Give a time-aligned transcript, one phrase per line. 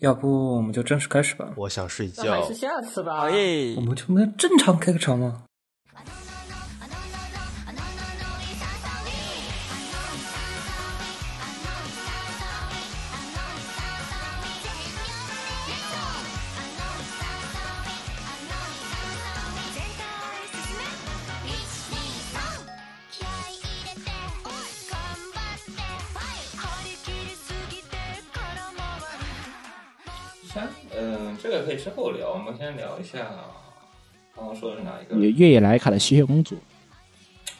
[0.00, 1.52] 要不我们就正式开始吧？
[1.56, 2.54] 我想睡那还觉是。
[2.54, 3.18] 下次吧。
[3.20, 3.80] 好耶我！
[3.82, 5.44] 们就没有正常开个场吗？
[31.60, 32.32] 个可以之后聊。
[32.32, 33.30] 我们先聊一下
[34.34, 35.16] 刚刚说的是哪一个？
[35.16, 36.56] 越越野莱卡的吸血公主，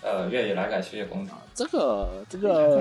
[0.02, 1.32] 呃，越野莱卡吸血公主。
[1.54, 2.80] 这个这个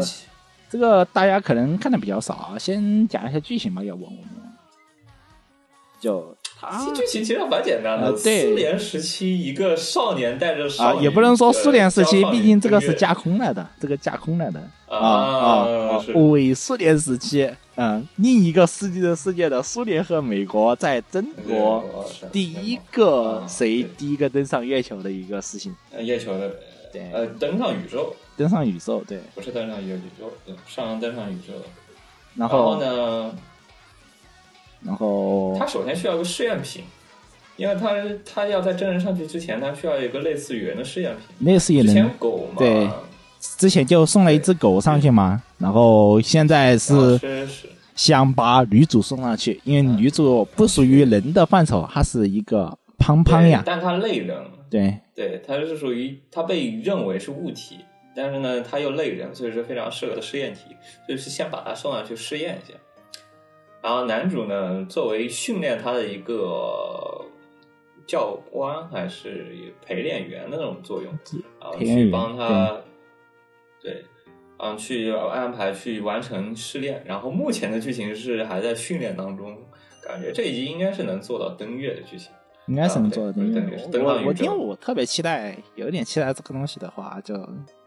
[0.70, 4.20] 这个大家可能看的比较少啊，先讲一下剧情吧，要不我们
[6.00, 8.50] 就他其实剧情其实蛮简单的，呃对。
[8.50, 21.84] 苏联时期一个少年带着少啊，也不能说苏联时期，呃毕竟这个是架空来的，这个架空来的啊啊伪苏联时期，嗯，另一个世纪的世界的苏联和美国在争夺
[22.32, 26.52] 第一个谁第一个登上月球的一个事情，呃月球的
[26.92, 31.54] 对呃登上宇宙，登上宇宙，对，不是登上宇宙，对上登上宇宙。
[32.36, 33.36] 然后呢，
[34.86, 36.84] 然后他首先需要一个试验品，
[37.58, 37.92] 因为他
[38.26, 41.48] 他要在真人上去之前，他需要一个类似于人的试验品。
[41.48, 42.90] 类似于之前，狗嘛，对
[43.58, 47.48] 之前就送了一只狗上去嘛，然后现在啊是
[47.96, 54.38] 想把女主送上去，因为女主不属于人的范畴，她是一个胖胖呀，但她类人，
[54.70, 57.80] 对，对，它是属于它被认为是物体，
[58.16, 60.62] 但是呢，它又类人，所以是非常适合的试验体，
[61.06, 62.78] 所以是先把它送上去试验一下。
[63.82, 67.26] 然后男主呢，作为训练他的一个
[68.06, 71.12] 教官还是陪练员的那种作用，
[71.62, 72.82] 然后去帮他，
[73.82, 74.04] 对，
[74.58, 77.02] 嗯，去安排去完成试炼。
[77.06, 79.58] 然后目前的剧情是还在训练当中，
[80.04, 82.32] 感觉这一集应该是能做到登月的剧情。
[82.68, 83.32] 应该是能做的。
[83.32, 87.34] 啊对因为对对登我我上宇宙因为我特别期待，有点期待这个东西的话，就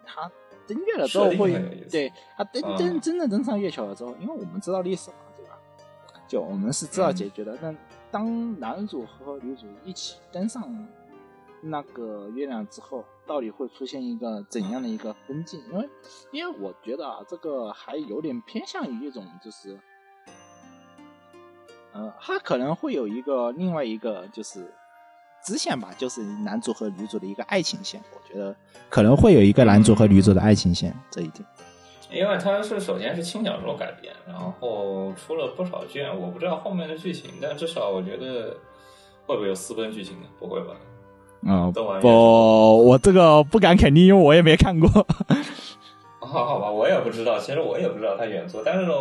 [0.05, 0.29] 他
[0.67, 1.53] 登月了之后会
[1.91, 5.17] 对他登啊登真的登上月球了之后，因为我们知道历史嘛？
[6.33, 7.59] 就我们是知道解决的。
[7.61, 7.77] 但
[8.11, 10.89] 当男主和女主一起登上
[11.61, 15.63] 那个月亮之后，到底会出现一个怎样的一个分镜？
[15.71, 15.91] 因为
[16.31, 19.79] 因为我觉得啊，这个还有点偏向于一种就是。
[21.93, 24.73] 呃，他可能会有一个另外一个就是
[25.45, 28.03] 支线吧，就是男主和女主的一个爱情线。
[28.15, 28.57] 我觉得
[28.89, 31.47] 可能会有一个男主和女主的爱情线这一点。
[32.13, 38.57] 因为它是首先是轻小说改编，然后出了不少卷，我不知道后面的剧情，但至少我觉得
[39.27, 40.29] 会不会有私奔剧情呢？
[40.39, 40.75] 不会吧？
[41.45, 44.89] 嗯，动完不，我这个不敢肯定，因为我也没看过。
[46.21, 48.95] 好好吧，我也不知道，其实我也不知道它原作，但是呢，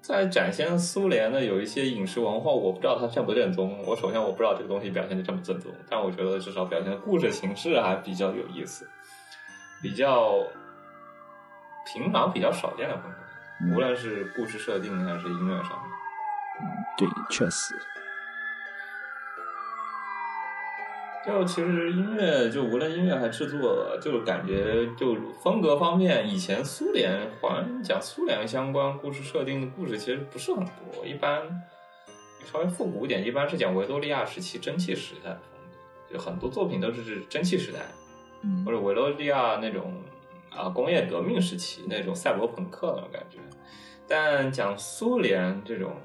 [0.00, 3.76] 在展现苏联的有一些饮食文化，我不知道它正不正宗。
[3.84, 8.88] 我首先我不知道这个东西表现的正不正宗，但我觉得至少表现的故事形式还比较有意思，
[9.82, 10.34] 比较
[11.92, 15.90] 平常、比较少见的风格，无论是故事设定还是音乐上面。
[16.96, 17.74] 对，确实，
[21.26, 31.42] 就其实音乐，就无论音乐还制作，就感觉就风格方面，以前苏联好像讲苏联相关故事设定的故事其实不是很多，一般
[32.44, 35.60] 稍微复古一点，一般是讲维多利亚时期蒸汽时代的风
[36.08, 37.80] 格，就很多作品都是蒸汽时代
[38.42, 38.64] 嗯。
[38.64, 40.02] 或者维多利亚那种
[40.50, 43.38] 啊工业革命时期那种赛博朋克那种感觉，
[44.06, 45.96] 但讲苏联这种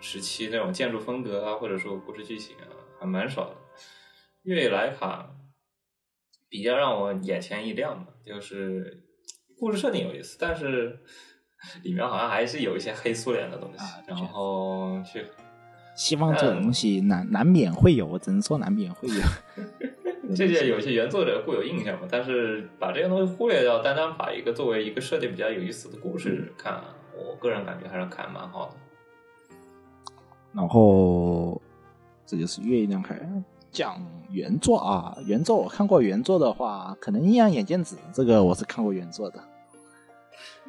[0.00, 2.66] 时期那种建筑风格啊，或者说故事剧情啊，
[3.00, 3.56] 还蛮少的。
[4.42, 5.30] 越野莱卡
[6.48, 9.04] 比较让我眼前一亮的，就是
[9.58, 10.98] 故事设定有意思，但是
[11.84, 15.24] 里面好像还是有一些黑苏联的东西，啊然后去
[15.94, 19.14] 希望这种东西难难免会有，我只能说难免会有。
[20.34, 26.82] 这些有些原作者固有印象嘛，但是把这些东西忽略掉，单单把一个作为一个设定比较有意思的故事看，
[27.16, 28.74] 我个人感觉还是看蛮好的。
[30.52, 31.60] 然后
[32.26, 33.18] 这就是月亮开
[33.70, 33.96] 讲
[34.30, 39.42] 原作啊，原作我看过原作的话，可能阴阳眼镜子这个我是看过原作的，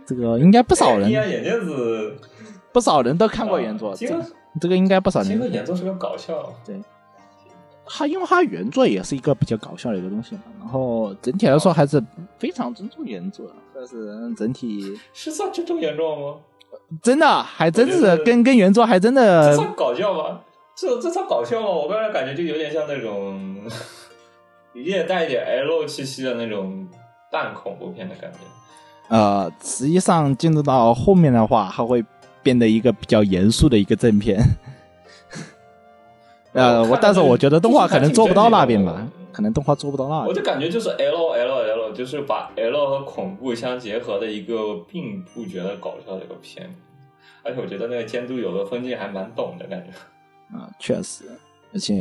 [0.06, 2.16] 这个应该不少人 阴阳眼镜子
[2.72, 4.26] 不少人都看过原作，这啊
[4.62, 5.52] 这个应该不少其实人。
[5.52, 6.54] 原作是个搞笑，
[7.86, 12.02] 它因为它原作也是一个比较搞笑的一个东西嘛，然后整体来说还是
[12.38, 16.40] 非常尊重原作的，但是整体是算尊重原作吗？
[17.02, 20.42] 真的还真是跟跟原作还真这的算搞笑吗？
[20.76, 21.68] 这这算搞笑吗？
[21.68, 23.62] 我个人感觉就有点像那种，
[24.74, 26.88] 也带一点 L 气息的那种
[27.32, 28.40] 半恐怖片的感觉。
[29.10, 32.04] 呃，实际上进入到后面的话，它会
[32.42, 34.40] 变得一个比较严肃的一个正片。
[36.54, 40.34] 呃，我但是我觉得动画可能做不到那边吧可能动画做不到那我。
[40.34, 46.70] 就感觉就是 L L L，就是把 L 和恐怖相结合的一个，并不觉得搞笑的一个片。
[47.44, 49.92] 而且我觉得那个监督有的分镜还蛮懂的感觉。
[50.56, 51.26] 啊，确实，
[51.74, 51.96] 而且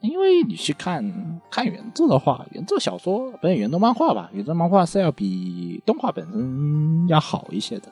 [0.00, 4.30] 因为你去看看原著的话，原著小说不是原著漫画吧？
[4.32, 7.88] 原著漫画是要比动画本身要好一些的。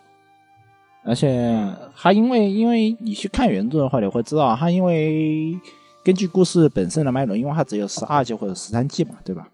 [1.05, 5.58] 而且它因为因为你去看原著的话，你会知道它因为
[6.05, 9.49] 根据故事本身的脉络，因为它只有十二集或者十三季嘛，对吧？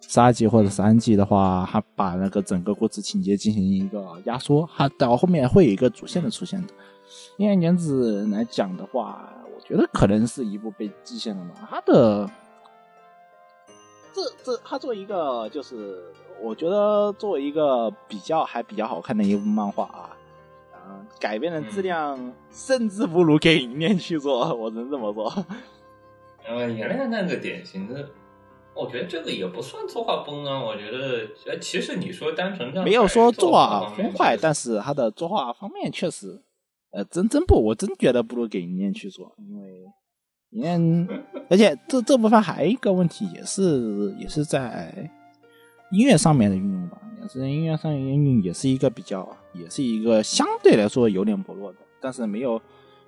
[0.00, 6.68] 十二集或者十三季的话，它把那个整个故事情节进行一个压缩，它到后面会有一个主线的出现的。
[7.36, 11.68] 因为年子来讲的话，我觉得可能是一部被极限了吧。
[11.70, 12.28] 它的
[14.12, 16.02] 这这，它作为一个就是，
[16.42, 20.10] 我觉得作为一个比较还比较好看的一部漫画啊，
[21.18, 25.46] 改编的质量甚至不如给银链去做， 我只能这么说。
[26.46, 28.08] 呃，原来那个典型的，
[28.74, 30.62] 我觉得这个也不算作画崩啊。
[30.62, 36.42] 我觉得，呃，其实你说单纯这样没有说作画崩坏，但是他的作画方面确实，
[36.90, 39.84] 呃，真真不，我真觉得不如给银链去做，因为
[40.50, 41.08] 银链，
[41.50, 45.10] 而且这这部分还有一个问题，也是也是在
[45.92, 52.60] 音乐上面的运用吧，也是音乐上面运用，也是一个比较，也是一个相对来说有点薄弱的，但是没有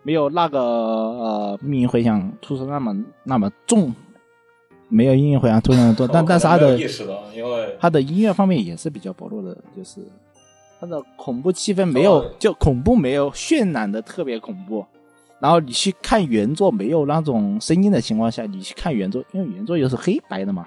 [0.02, 3.94] 没有那个呃命运回响突出那么那么重，
[4.88, 10.00] 没有音乐回响突出那么多， 但但是他的意识到，因为他的音乐方面也是比较薄弱的，就是
[10.80, 14.84] 他的恐怖气氛没有，哦就恐怖没有渲染的特别恐怖。
[15.40, 20.64] 然后你去看原作没有那种声音的情况下，你去看原作，因为原作又是黑白的嘛，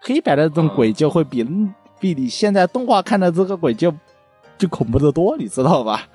[0.00, 1.46] 黑白的这种鬼就会比、
[1.98, 3.92] 比你现在动画看的这个鬼就
[4.60, 6.06] 就恐怖的多，你知道吧？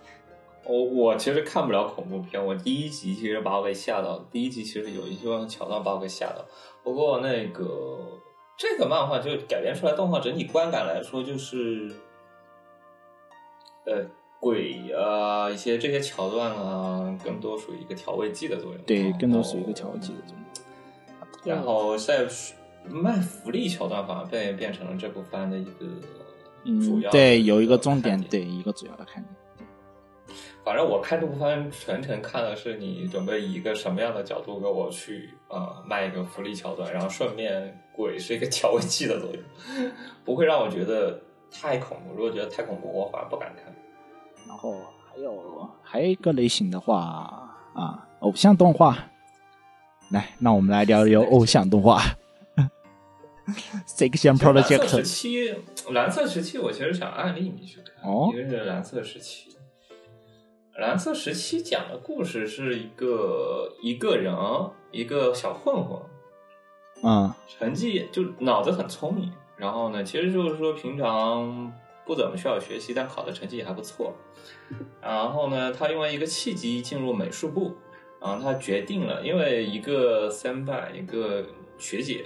[0.64, 6.42] 我我其实看不了恐怖片，我第一集其实把我给吓到了，第一集其实有一些桥段把我给吓到。
[6.82, 8.18] 不过那个
[8.56, 11.92] 这个漫画就改编出来动画整体观感来说，就是
[13.84, 14.06] 呃
[14.40, 18.80] 鬼啊一些这些桥段啊，更多属于一个调味剂的作用。
[18.86, 20.42] 对，更多属于一个调味剂的作用。
[21.44, 22.26] 然后在
[22.88, 25.86] 卖福利桥段反而变变成了这部番的一个
[26.64, 29.34] 主要嗯对，有一个重点，对，一个主要的看点。
[30.64, 39.90] 反正我看这部番全程看的是你准备以一个什么样的角度给我去呃卖一个福利桥段，然后顺便鬼是一个调味剂的作用，
[40.24, 41.20] 不会让我觉得
[41.50, 42.14] 太恐怖。
[42.14, 43.74] 如果觉得太恐怖，我反而不敢看。
[44.46, 44.76] 然后
[45.10, 48.96] 还有还有一个类型的话啊，偶像动画。
[50.10, 52.02] 来，那我们来聊聊偶像动画。
[53.86, 55.54] Section 其实蓝色时期，
[55.90, 59.56] 蓝色时期，我其实想案例你去看，哦一个是蓝色时期。
[60.76, 64.34] 蓝色时期讲的故事是一个一个人，
[64.90, 66.00] 一个小混混，
[67.02, 71.70] 嗯成绩就脑子很聪明，然后呢，其实就是说平常
[72.06, 74.14] 不怎么需要学习，但考的成绩也还不错。
[75.02, 77.76] 然后呢，他因为一个契机进入美术部，
[78.18, 81.44] 然后他决定了，因为一个三拜一个
[81.76, 82.24] 学姐，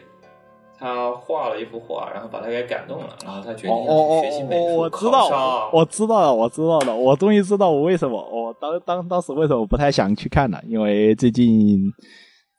[0.78, 3.76] 她画了一幅画，然后把他给感动了，然后他决定
[4.22, 5.70] 学习美术，哦，我知道，上。
[5.72, 11.80] 我知道了，我知道了，我终于知道我为什么我当当当时为什么不太想去看了，因为最近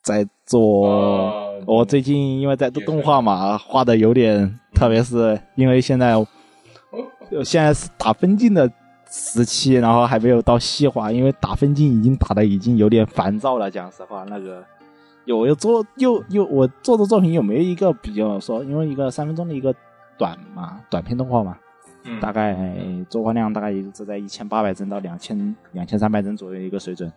[0.04, 6.16] 在做，啊我最近因为在做动画嘛，画的有点，特别是因为现在
[7.46, 8.68] 现在是打分镜的
[9.12, 13.70] 时期，然后还没有到细化，因为打分镜已经打的已经有点烦躁了。
[13.70, 14.64] 讲实话，那个
[15.28, 19.76] 有又做又又我做的作品有没有一个比较说，因为一个三分钟的一个
[20.18, 21.58] 短嘛，短片动画嘛，
[22.06, 22.58] 嗯大概
[23.10, 27.12] 作画量大概也是在一千八百帧到两千两千三百帧左右一个水准。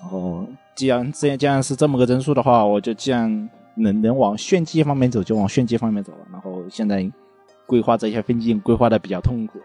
[0.00, 6.18] 然后，既然既然既然是这么个帧数的话，我就既然能能往炫技方面走，就往炫技方面走了。
[6.30, 7.10] 然后现在
[7.66, 9.58] 规划这些分镜规划的比较痛苦，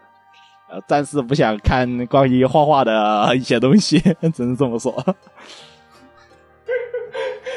[0.70, 4.00] 呃，暂时不想看关于画画的一些东西，
[4.34, 4.92] 只能这么说。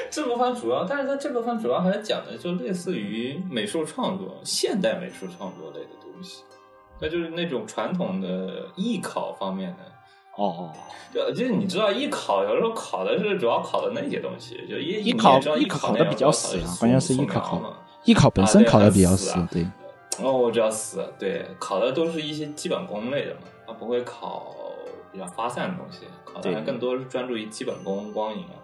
[0.09, 6.43] 这部番主要，但是它这部番主要还是讲的就类似于美术创作、现代美术创作类的东西，
[6.99, 9.77] 那就是那种传统的艺考方面的。
[10.35, 10.71] 哦，
[11.11, 17.73] 就就是你知道艺考有时候考的是主要考的那些东西，就艺艺考艺考考的比较死啊，关键是艺考。
[18.05, 19.65] 艺考本身考的比较死啊对。
[20.21, 24.55] 哦，我知道死，对，考的都是一些基本功类的嘛，它不会考
[25.11, 28.56] 比较发散的东西，考的还更多是专注于基本功、光影啊。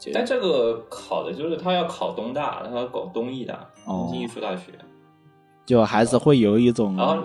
[0.00, 3.54] 就但这个考的就是他要考东大，他要搞东艺大，
[3.84, 4.08] 哦。
[4.08, 4.72] 东京艺术大学。
[5.66, 7.22] 就还是会有一种然后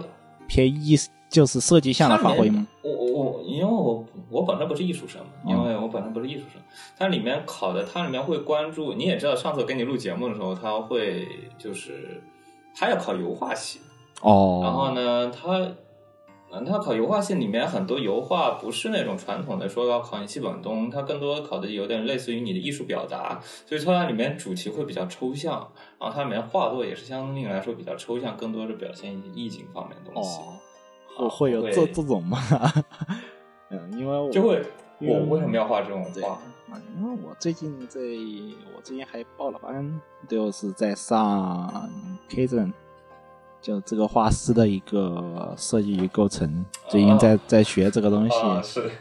[0.47, 0.95] 偏艺，
[1.29, 2.67] 就是设计向的发挥吗？
[2.83, 6.61] 我我我我本身不是艺术生嘛，因为我本身不是艺术生，
[6.95, 11.27] 它里面考的，它里面会关注，你也知道，上次给你录节目的时候，他会
[11.57, 12.21] 就是
[12.75, 13.79] 他要考油画系，
[14.21, 15.67] 哦，然后呢，他
[16.55, 25.69] 嗯，他考油画系里面很多油画不是那种传统的说要考你基本功，它更多考的有点类似于你的艺术表达，所以说它里面主题会比较抽象，
[25.99, 30.39] 然后它里面画作也是相对来说比较抽象，更多的表现一些意境方面的东西。
[31.17, 32.39] 哦，会会有这这种吗？
[33.69, 34.61] 嗯，因为我就会，
[35.01, 36.29] 我为什么要画这种，画？
[36.29, 37.99] 啊因为我最近在，
[38.75, 41.89] 我最近还报了班，就是在上
[42.27, 42.73] K 镇，
[43.65, 48.35] 就这个画师的一个设计与构成，最近在在学这个东西。
[48.37, 48.91] 啊，是，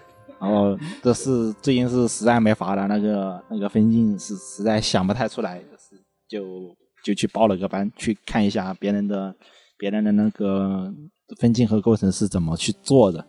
[0.41, 9.37] 然后这是最近是实在没法了，那个那个分镜是实在想不太出来，就是就就去报了个班，去看一下别人的
[9.77, 10.91] 别人的那个
[11.39, 13.23] 分镜和构成是怎么去做的，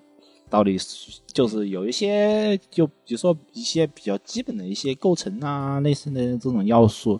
[0.50, 7.20] 到底是就是有一些就比如说一些比较基本的一些构成啊，类似的这种要素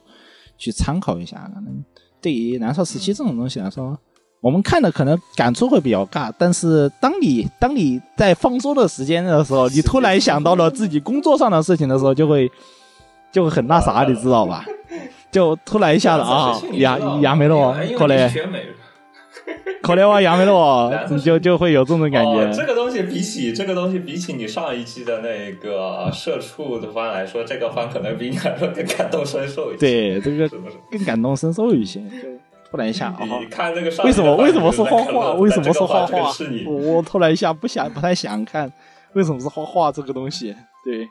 [0.58, 1.52] 去参考一下。
[1.54, 1.84] 可能
[2.22, 4.00] 对于蓝色时期这种东西来说，
[4.46, 12.48] 我们看的可能感触会比较尬，但是当你当你在放松的时间的时候，你突然想到了自己工作上的事情的时候，就会
[13.32, 14.64] 就会很那啥，你知道吧？
[15.34, 18.32] 就突然一下子啊，牙牙没了哦，可可能。
[19.82, 22.64] 可能我牙没了哦 就就会有这种感觉，这。
[22.68, 29.80] 个东西比起这个东西比起你上一期的那个社畜的番来说，这个番可能比你来说更感同身受一些。
[29.80, 30.48] 对，这个？
[30.92, 32.30] 更感同身受一些，就
[32.70, 33.20] 突然一下啊。
[33.40, 35.34] 你看那个上为什么为什么是是画画？
[35.34, 36.32] 为什么是画画？
[36.32, 38.72] 是你我我突然一下不想不太想看，
[39.14, 40.56] 为什么是画画这个东西？
[40.84, 41.10] 对，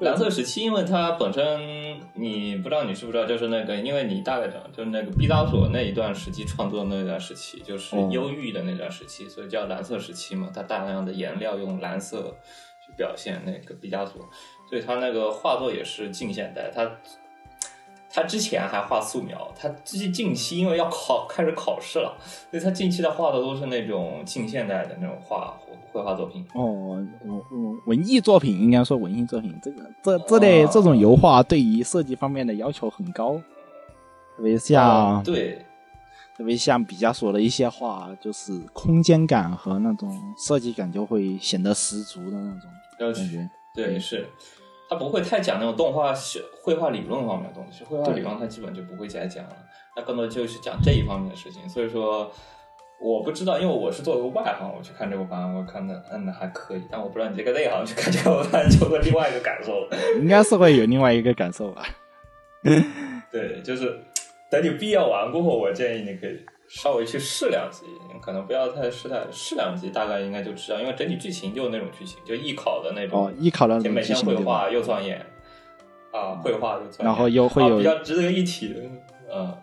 [0.00, 10.48] 蓝色时期，因为它本身你不知道你知不知道，就是那个，因为你大概讲就是那个毕加索那一段时期创作的那段时期，就是哦忧郁的那段时期，所以叫蓝色时期嘛。
[10.54, 12.34] 它大量的颜料用蓝色
[12.86, 14.22] 去表现那个毕加索，
[14.68, 16.70] 所以他那个画作也是近现代。
[16.74, 16.90] 他
[18.14, 22.16] 他之前还画素描，他近近期因为要考开始考试了，
[22.48, 25.58] 所以他近期的画的都是那种近现代的那种画
[25.90, 26.46] 绘画作品。
[26.54, 27.04] 哦，
[27.86, 33.36] 文艺作品应该说文艺作品，这个这这类哦这种油画对于设计方面的要求很高，
[34.36, 35.66] 特别像、哦对，
[36.36, 43.50] 特别像毕加索的一些画，就是空间感和那种设计感就会显得十足的那种要感觉。
[43.74, 44.28] 对，是，
[44.88, 49.56] 他不会太讲那种动画是绘画理论方面的东西，绘画理论他基本就不会再讲了，
[49.96, 51.68] 他更多就是讲这一方面的事情。
[51.68, 52.30] 所以说，
[53.00, 59.96] 我不知道，因为我是作为外行，我去看这个番，我看的嗯还可以，但我不知道你这个内行去看这个番就会另外一个感受了。
[60.20, 61.82] 应该是会有另外一个感受吧。
[63.32, 64.00] 对，就是
[64.50, 66.38] 等你毕业完过后，我建议你可以
[66.74, 67.86] 稍微去试两集，
[68.20, 74.70] 可能不要太试太试两集，大概应该就知道，因为整体剧情就那种剧情，就艺考的那种哦，艺考的那先每天种剧情对吧绘画？
[74.70, 75.24] 又钻研
[76.10, 78.80] 啊，绘画又钻研，然后又会有啊比较值得一提的，
[79.32, 79.56] 嗯，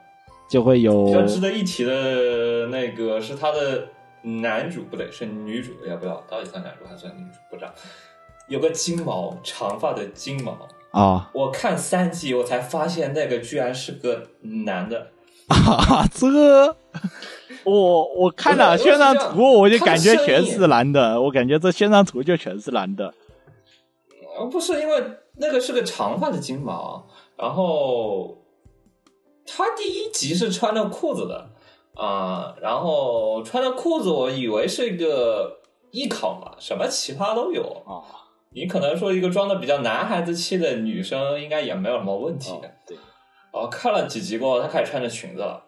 [0.50, 3.90] 就会有比较值得一提的那个是他的
[4.22, 6.24] 男主不对，是女主，也不知道？
[6.30, 7.40] 到底算男主还是算女主？
[7.50, 7.74] 不知道。
[8.48, 10.58] 有个金毛，长发的金毛，
[10.92, 15.12] 啊我看三集我才发现那个居然是个男的。
[15.52, 16.28] 啊，这
[17.64, 23.14] 我我看了宣传图，我就感觉全是男的，我感觉这宣传图就全是男的。
[24.38, 25.04] 呃，不是因为
[25.38, 27.06] 那个是个长发的金毛，
[27.38, 28.38] 然后
[29.46, 31.50] 他第一集是穿着裤子的
[31.94, 35.60] 啊、然后穿着裤子，我以为是一个
[35.92, 37.62] 艺考嘛，什么奇葩都有。
[37.86, 38.02] 啊，
[38.52, 42.52] 你可能说一个装的比较男孩子气的女生，应该也没有什么问题。
[42.54, 42.98] 哦对
[43.52, 45.64] 哦，看了几集过后，她开始穿着裙子了，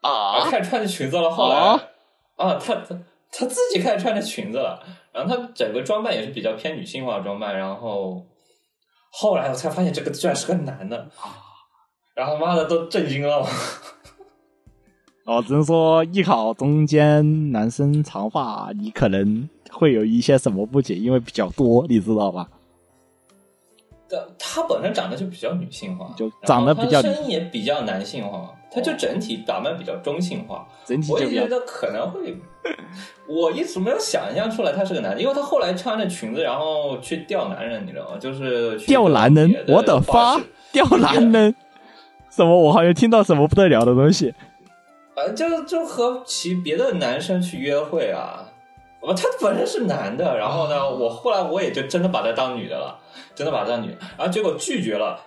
[0.00, 1.30] 啊，啊开始穿着裙子了。
[1.30, 1.82] 后来啊
[2.36, 2.96] 啊，她她
[3.30, 4.80] 她自己开始穿着裙子了，
[5.12, 8.24] 然后她整个装扮也是比较偏女性化的装扮，然后
[9.10, 11.08] 后来我才发现这个居然是个男的，
[12.14, 13.44] 然后妈的都震惊了。
[15.26, 22.46] 哦，只能说艺考中间男生长发，你可能会有一些什么不解，因为比较多，你知道吧？
[24.14, 30.66] 但她本身长得就比较女性化，就长得比较声音也比较男性化，她就整体打扮比较中性化。
[30.84, 32.36] 整体我也觉得可能会，
[33.28, 38.16] 我一直没有想象出来他是个男的，因为他后来穿着裙子，然后去钓男人，你知道吗？
[38.20, 40.40] 就是去钓男人我的发
[40.72, 41.54] 钓男人，
[42.30, 42.56] 什么？
[42.56, 44.32] 我好像听到什么不得了的东西。
[45.14, 48.43] 反正就就和其别的男生去约会啊。
[49.06, 52.98] 我他本身是男的，然后呢，我后来我也就真的把他当女的了，
[53.34, 55.20] 真的把他当女的，然后结果拒绝了，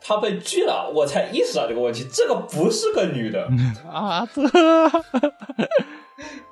[0.00, 3.48] 他被拒了，我才意识到这个问题，这个不是个女的，
[3.90, 4.42] 啊，这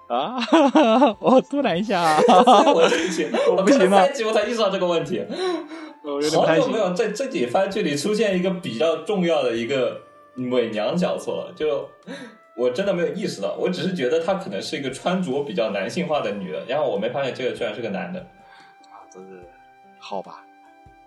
[0.08, 0.36] 啊，
[1.20, 2.18] 我突然一下，
[2.74, 5.24] 我这一集，我不行了看三集我才意识到这个问题。
[6.04, 6.78] 好久没。
[6.78, 10.00] 有在这几番剧里出现一个比较重要的一个
[10.50, 11.88] 伪娘角色了，就
[12.56, 18.20] 我真的没有意识到，我只是觉得她可能是一个穿着比较男性化的女的，然后我没发现这个居然是个男的。
[18.90, 19.42] 啊，真是
[19.98, 20.44] 好吧，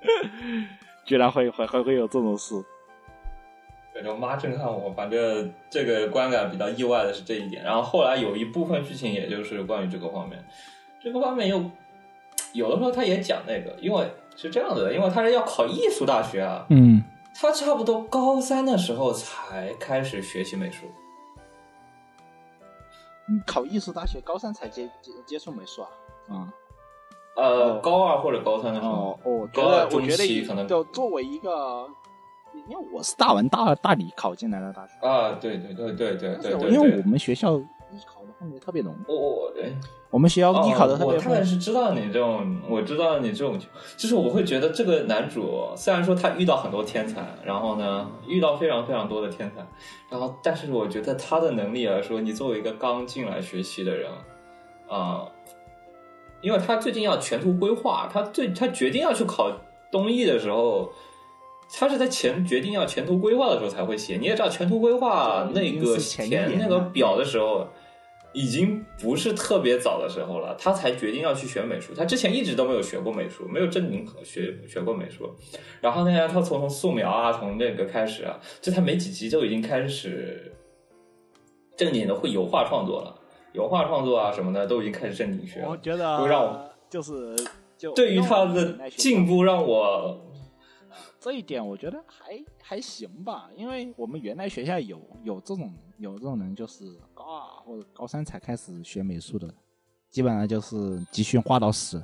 [1.06, 2.56] 居然会会还会有这种事。
[3.94, 7.64] 感觉妈震撼我，反正这个观感比较意外的是这一点。
[7.64, 10.44] 然后后来有一部分剧情，也就是关于这个方面，
[11.00, 11.64] 这个方面又
[12.54, 17.02] 有的时候他也讲那个，因为是这样子的，因为他是要考艺术大学啊，嗯，
[17.34, 20.88] 他差不多高三的时候才开始学习美术。
[23.46, 25.90] 考艺术大学高三才接接接触美术啊？
[26.30, 26.52] 啊、
[27.36, 28.92] 呃，哦高二或者高三的时候。
[28.92, 30.68] 哦，哦，我觉高二得我觉中期得可能。
[30.68, 31.88] 就作为一个，
[32.70, 39.76] 因为我是大文大大理考进来的大学，啊，对对对对对对对，因为我们学校艺考的氛围特别浓，我我对。
[40.16, 43.60] 我们学校艺考的特哦、我大概别丰是知道你这种，我知道你这种，
[43.98, 49.62] 就是我会觉得这个男主虽然说他遇到很多天才，然后呢遇到非常非常多的天才，
[50.10, 54.10] 然后但是我觉得他的能力来说，你作为一个刚进来学习的人，
[54.88, 55.26] 啊、
[56.40, 59.52] 因为他最近要全图规划，他最他决定要去考
[59.92, 60.90] 东艺的时候。
[61.78, 67.68] 他是在前决定要前途规划的时候才会写，你也知道前途规划那个填那个表的时候，
[68.36, 71.94] 已经不是特别早的时候了，他才决定要去学美术。
[71.96, 75.34] 他之前一直都没有学过美术，没有正经学学过美术。
[75.80, 80.54] 然后呢，他从从素描啊，从那个开始啊，就他没几集就已经开始
[81.78, 83.18] 正经的会油画创作了，
[83.54, 85.70] 油画创作啊什么的都已经开始正经学了。
[85.70, 87.34] 我觉得就让我就是
[87.78, 90.22] 就对于他的进步，让我
[91.22, 96.84] 这一点我觉得还还行吧，因为我们原来学校有有这种有这种人，就是
[97.14, 99.54] 高二或者高三才开始学美术的，
[100.10, 102.04] 基本上就是集训画到死。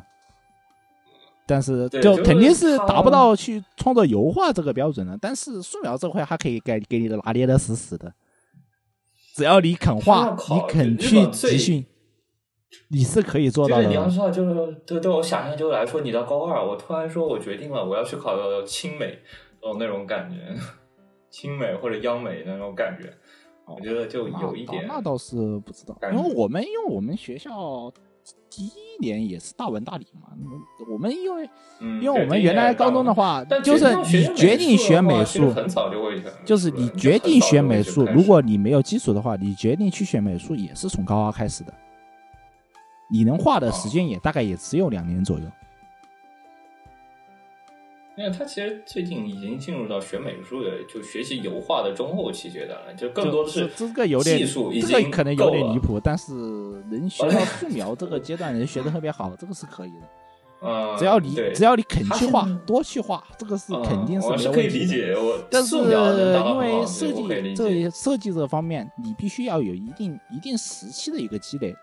[1.47, 8.13] 但是就肯定是达不到去创作油画这个标准的，但是素描这块还可以给给你的拿捏的死死的，
[9.35, 11.85] 只要你肯画你肯去集训，
[12.87, 14.11] 你是可以做到就是你要的。
[14.11, 19.19] 知道，就是对对我想象就来说，你到高二，我突然说我决定了，我要去考清美，
[19.61, 20.55] 哦那种感觉，
[21.29, 23.13] 清美或者央美那种感觉，
[23.75, 27.91] 我觉得就有一点那倒是不知道，因为我们因为我们学校
[28.49, 30.29] 第一年也是大文大理嘛，
[30.91, 41.73] 我们因为嗯，因为我们原来高中的话，就是你决定学美术，很早就会，就是你决定学美术，如果你没有基础的话，你决定去学美术也是从高二开始的，
[43.09, 45.45] 你能画的时间也大概也只有两年左右。
[48.17, 60.07] 因为他其实最近已经进入到学美术的，就学习油画的中后期阶段了，就更多的是这个有点技术已这个经可能有点离谱，但是能学到素描这个 阶段能学的特别好，这个是可以的。
[60.63, 64.51] 嗯，只要你只要你肯去画多去画，这个是肯定是没有问题的。
[64.51, 71.73] 可以理解，我但是因为设计解这设计这方面，你必须要有一定一定时期的一个积累，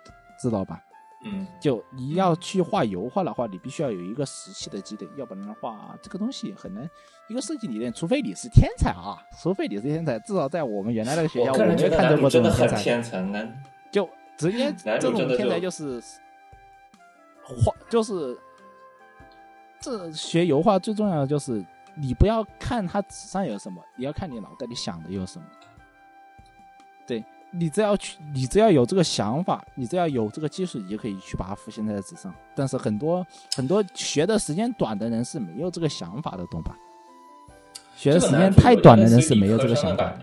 [0.41, 0.81] 知道吧？
[1.25, 6.89] 嗯，就你要去画油画的话，你必须要有一个时期的积累，要不然的话，这个东西很难。
[7.29, 13.11] 一个设计理念，除非你是天才啊，除非你是天才，至少在我们原来那个学校，我没有看见过这男主真的很种天才。
[13.11, 16.01] 天才，男就直接这种天才就就是
[17.43, 18.39] 画，就是
[19.81, 21.65] 这学油画最重要的就是
[21.97, 25.45] 你不要看它纸上有什么，你要看你脑袋里想的有什么。
[27.53, 32.35] 对你只要去，你只要有这个想法，你只要有这个技术，你就可以去把它浮现在纸上。
[32.55, 36.77] 但是很多很多学的时间短的人是没有这个想法的，懂吧？
[37.97, 40.21] 学的时间太短的人是没有这个想法的。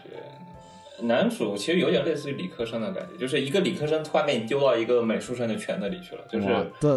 [1.01, 6.47] 男主其实有点类似于理科生的感觉，就是一个理科生突然给你丢到一个美术生的圈子里去了，就是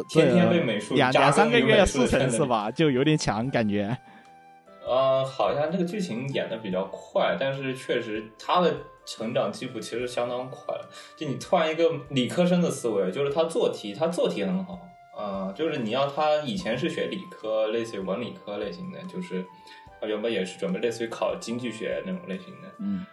[0.09, 2.31] 天天被美术两三个月根于美术速成圈？
[2.31, 2.71] 是吧？
[2.71, 3.99] 就有点强感觉。
[4.87, 8.73] 呃，好像这个剧情演的比较快，但是确实他的
[9.09, 10.90] 成长基础其实相当快了。
[11.16, 14.79] 就你突然一个理科生的思维，就是他做题，他做题很好，
[15.16, 19.44] 啊、就是你要他以前是学理科，类似于文理科类型的，就是
[19.99, 23.05] 他原本也是准备类似于考经济学那种类型的，嗯，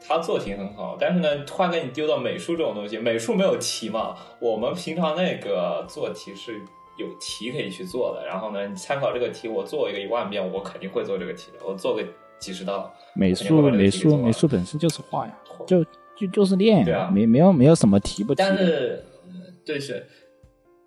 [0.00, 6.60] 他做题很好，但是呢，突然给你丢到美术这种东西，美术没有题嘛，我们平常那个做题是
[6.96, 12.02] 有题可以去做的，然后呢，你参考这个题，我做一个一万遍，我肯定会做这个题的，我做个
[12.40, 15.84] 几十道，美术美术美术本身就是画呀，就
[16.16, 17.10] 就就是练呀，对啊。
[17.14, 18.66] 没没有没有什么提不题但的。
[18.66, 20.04] 是，嗯对是，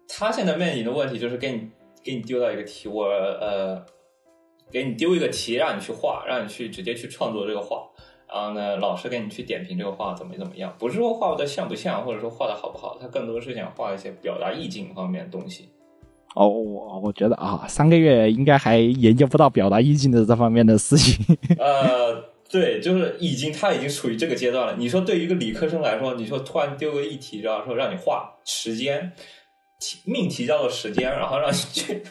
[0.07, 1.69] 他现在面临的问题就是给你
[2.03, 3.85] 给你丢到一个题，我呃，
[4.71, 7.87] 给你丢一个题让你去画，让你去直接去创作这个画。
[8.27, 15.69] 然后呢，老师给你去点评这个画怎么怎么样，不是说画的像不像，或者说画的好不好，他更多是想画一些表达意境方面的东西。
[16.35, 21.23] 哦，我我觉得啊，三个月应该还研究不到表达意境的这方面的事情。
[21.59, 24.75] 呃，对，就是已经他已经处于这个阶段了。
[24.77, 29.13] 你说对于一个理科生来说，你说突然丢个议题，然后说让你画时间，
[29.79, 32.01] 题命题叫做时间，然后让你去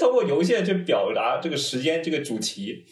[0.00, 2.84] 通过邮件去表达这个时间这个主题，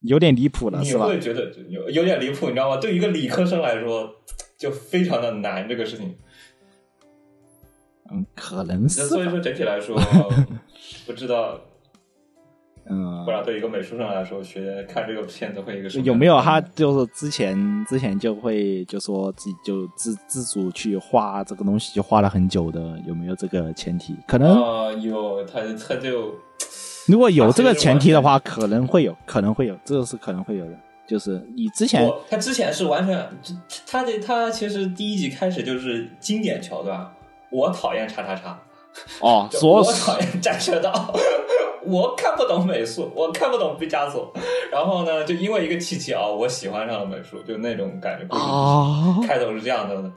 [0.00, 1.06] 有点离谱了，你是吧？
[1.06, 2.78] 会觉得有有点离谱，你知道吗？
[2.78, 4.10] 对于一个理科生来说，
[4.58, 6.16] 就非常的难这个事情。
[8.10, 9.06] 嗯，可能是。
[9.06, 9.98] 所以说整体来说，
[11.06, 11.58] 不知道
[12.86, 17.56] 嗯不然，对一个美术生来说，学看这个片子会一个有没有他就是之前
[17.88, 24.14] 之前就会就说自己就自自主去画这个东西，就画了很久的，有没有这个前提？
[24.28, 26.34] 可能啊、有他他就
[27.06, 30.78] 如果有这个前提的话，可能会有，可能会有，这个是可能会有的。
[31.06, 33.28] 就是你之前他之前是完全
[33.86, 37.06] 他的他其实第一集开始就是经典桥段，
[37.54, 38.58] 我讨厌叉叉叉，
[39.20, 41.14] 哦， 就所我讨厌战车道，
[41.86, 44.32] 我看不懂美术，我看不懂毕加索，
[44.72, 48.36] 然后呢，就因为一个契机啊，我喜欢上了美术，就那种感觉。
[48.36, 50.10] 啊，开头是这样的，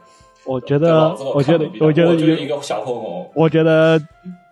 [0.44, 3.98] 我觉得我觉得我觉得就是一，个小混混，我觉得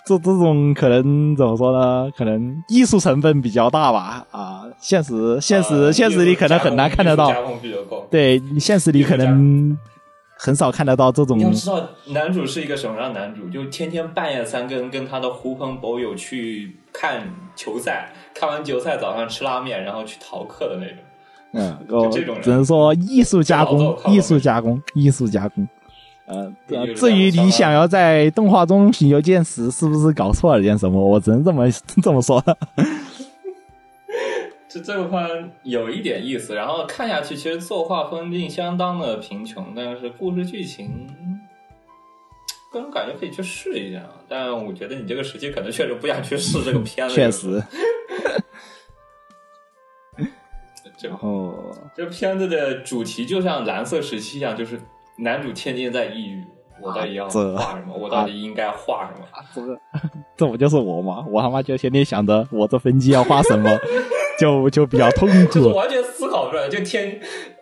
[0.05, 2.09] 这这种可能怎么说呢？
[2.17, 4.25] 可能艺术成分比较大吧。
[4.31, 7.33] 啊，现实现实呃现实里可能很难看得到。
[8.11, 9.77] 对，你现实里可能
[10.39, 13.49] 很少看得到这种你要知道，男主是一个什么样的男主？
[13.49, 20.97] 就天天半夜三更跟他的狐朋狗友去看球赛，看完球赛早上吃拉面，然后去逃课的那种。
[21.53, 25.67] 嗯，就这种人只能说艺术加工艺术加工，艺术加工。
[26.27, 31.01] 呃，艺术加工至于你想要在动画中寻求见识，是不是搞错了点什么？
[31.03, 31.67] 我只能这么
[32.03, 32.43] 这么说。
[34.77, 41.09] 这这个番有一点意思，然后看下去，其实作画分镜相当的贫穷，但是故事剧情，
[42.71, 44.03] 个人感觉可以去试一下。
[44.29, 47.15] 但我觉得你这个时期可能确实不想去试这个片子。
[47.17, 47.63] 确实，
[50.99, 51.55] 这然后
[51.95, 54.79] 这片子的主题就像蓝色时期一样，就是
[55.19, 56.45] 男主天天在抑郁，
[56.83, 57.31] 我到底要画
[57.79, 57.95] 什么？
[57.97, 59.27] 我到底应该画什么？
[59.55, 59.79] 这个
[60.37, 61.25] 这不就是我吗？
[61.31, 63.71] 我他妈就天天想着我这分机要画什么，
[64.39, 65.69] 就就比较痛苦就是。
[65.69, 67.21] 完全思考出来，就天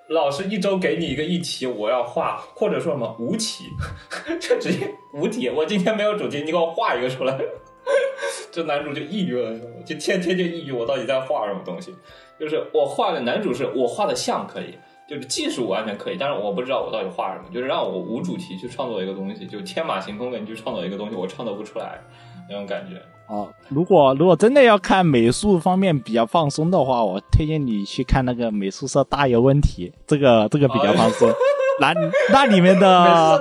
[0.09, 3.65] 老师一周给你一个议题，我要画，或者说什么无题，
[4.41, 5.49] 就直接无题。
[5.49, 7.39] 我今天没有主题，你给我画一个出来。
[8.51, 11.95] 这男主就抑郁了，就天天就抑郁，我到底在画什么东西？
[12.39, 22.01] 就是我画的男主是我画的像可以，就是技术完全可以，但是我不知道我到底画什么，就是让我无主题去创作一个东西，就天马行空的你去创作一个东西，我创作不出来
[22.49, 23.01] 那种感觉。
[23.29, 31.29] 哦，如果如果真的要看美术方面比较放松的话，我推荐你去看那个美术社大有问题，这个这个比较放松。
[31.81, 31.93] 那
[32.31, 32.87] 那里面的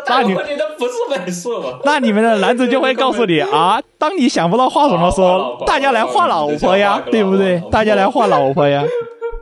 [0.08, 1.80] 那里但我觉得不是美术吧？
[1.86, 7.62] 那里面的男主就会告诉你 啊，当你想不到画什么时候，大家来画老婆呀对不对？
[7.70, 8.84] 大家来画老婆呀。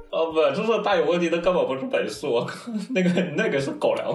[0.09, 2.45] 哦不，这是大有问题的，根本不是美术，
[2.93, 4.07] 那个那个是狗粮。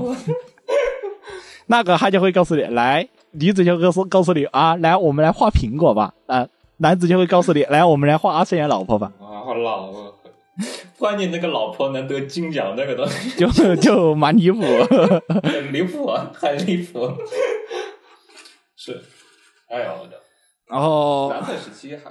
[1.69, 6.15] 那个他就会告诉你，来，女子就告诉告诉你啊，来，我们来画苹果吧。
[6.27, 6.47] 啊，
[6.79, 9.13] 男子就会告诉你， 来，我们来画二次元老婆吧。
[9.21, 10.15] 啊，老婆，
[10.99, 14.63] 关键那个老婆能得金奖，那个东西就就蛮离谱。
[15.43, 17.11] 很 离谱啊，很离谱。
[18.77, 19.03] 是，
[19.69, 20.21] 哎呦我的，
[20.69, 22.11] 然后时期还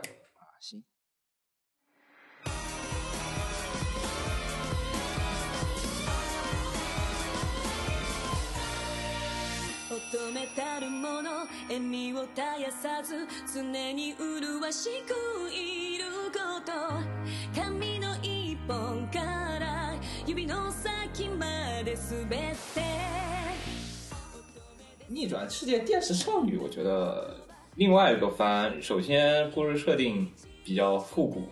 [10.55, 11.31] たるもの
[11.69, 15.15] 笑みを絶やさず常に麗しく
[15.53, 16.73] いること
[17.61, 19.21] 髪の一本か
[19.59, 19.95] ら
[20.27, 21.47] 指の先ま
[21.85, 22.41] で全て
[25.13, 27.37] 逆转世界电视少女，我觉得
[27.75, 30.31] 另外一个番，首先故事设定
[30.65, 31.49] 比较复古，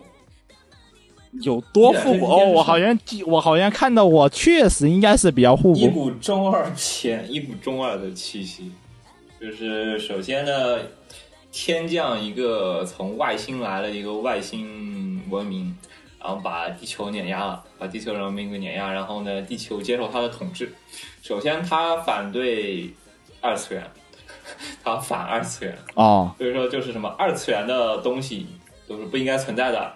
[1.41, 2.37] 有多复古哦？
[2.37, 6.05] 依然是我好像记，我好像看到我确实应该是比较复一古。
[6.05, 8.71] 股中二片，一股中二的气息。
[9.44, 10.78] 就是首先呢，
[11.52, 15.76] 天降一个从外星来了一个外星文明，
[16.18, 20.72] 然后把地球碾压了，把地球人民给碾压，然后呢，地球接受他的统治。
[21.20, 22.90] 首先，他反对
[23.42, 23.84] 二次元，
[24.82, 28.46] 他反二次元，哦，所以说就是什么二次元的东西
[28.88, 29.92] 都是不应该存在的。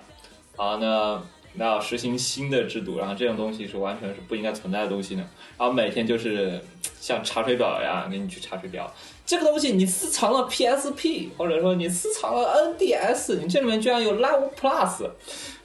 [0.59, 1.23] 然后呢，
[1.59, 5.29] 那要实行新的制度，然后这种东西是完全是不应该存在的东西呢。
[5.59, 6.61] 然后每天就是
[7.01, 8.91] 像查水表一样，给你去查水表。
[9.27, 15.11] 这个东西你私藏了 PSP，或者说你私藏了 NDS，你这里面居然有 Live Plus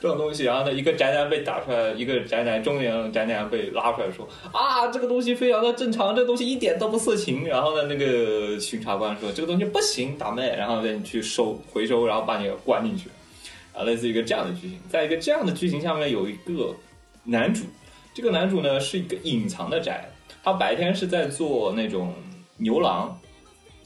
[0.01, 7.47] 这种东西，然后呢，一个宅男被打出来，一个宅男中年宅男被拉出来说啊，这个东西非常的正常，这东西一点都不色情。
[7.47, 13.09] 然后呢，那个巡查官说这个东西不行，打妹，然后呢你去收回收，然后把你关进去。
[13.73, 16.75] 啊，类似一个这样的剧情，在一个这样的剧情下面有一个
[17.23, 17.65] 男主，
[18.13, 20.09] 这个男主呢是一个隐藏的宅，
[20.43, 22.13] 他白天是在做那种
[22.57, 23.19] 牛郎，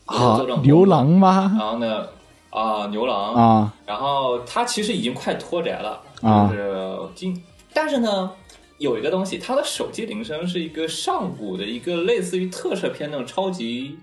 [0.05, 1.55] 啊牛郎吗？
[1.57, 2.07] 然后呢
[2.49, 8.31] 啊牛郎，啊然后他其实已经快脱宅了，啊就是今，但是呢。
[8.79, 13.97] 有一个东西，他的手机铃声是一个上古的一个类似于特摄片那种超级，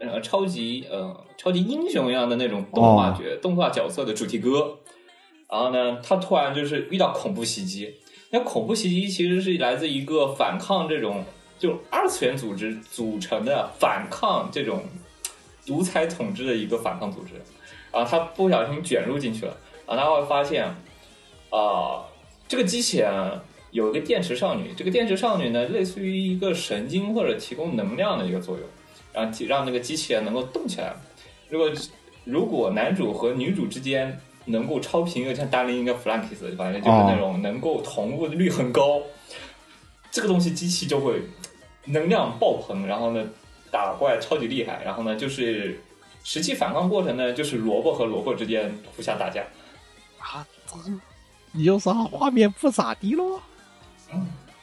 [0.00, 4.76] 呃，超级呃超级英雄一样的那种动画角、动画角色的主题歌。
[5.50, 7.94] 然后呢，他突然就是遇到恐怖袭击。
[8.30, 11.24] 那恐怖袭击其实是来自一个反抗这种
[11.58, 14.84] 就二次元组织组成的反抗这种
[15.64, 17.32] 独裁统治的一个反抗组织。
[17.90, 19.56] 然后他不小心卷入进去了，
[19.86, 20.66] 然后他会发现，
[21.48, 22.04] 啊、
[22.46, 28.66] 这个机器人有一个电池少女，这个电池少女呢，类似于一个神经或者提供能量的一个作用，
[29.14, 30.94] 然后让那个机器人能够动起来。
[31.48, 31.72] 如果
[32.24, 39.00] 如果男主和女主之间能够超频，又像达林一个 Flankis，反正就是那种能够同步率很高，
[40.10, 41.22] 这个东西机器就会
[41.84, 43.24] 能量爆棚，然后呢
[43.70, 45.80] 打怪超级厉害，然后呢就是
[46.24, 49.42] 实际反抗过程呢，就是萝卜和萝卜之间互相打架。
[50.18, 50.46] 啊，
[51.52, 53.40] 你有啥画面不咋地咯？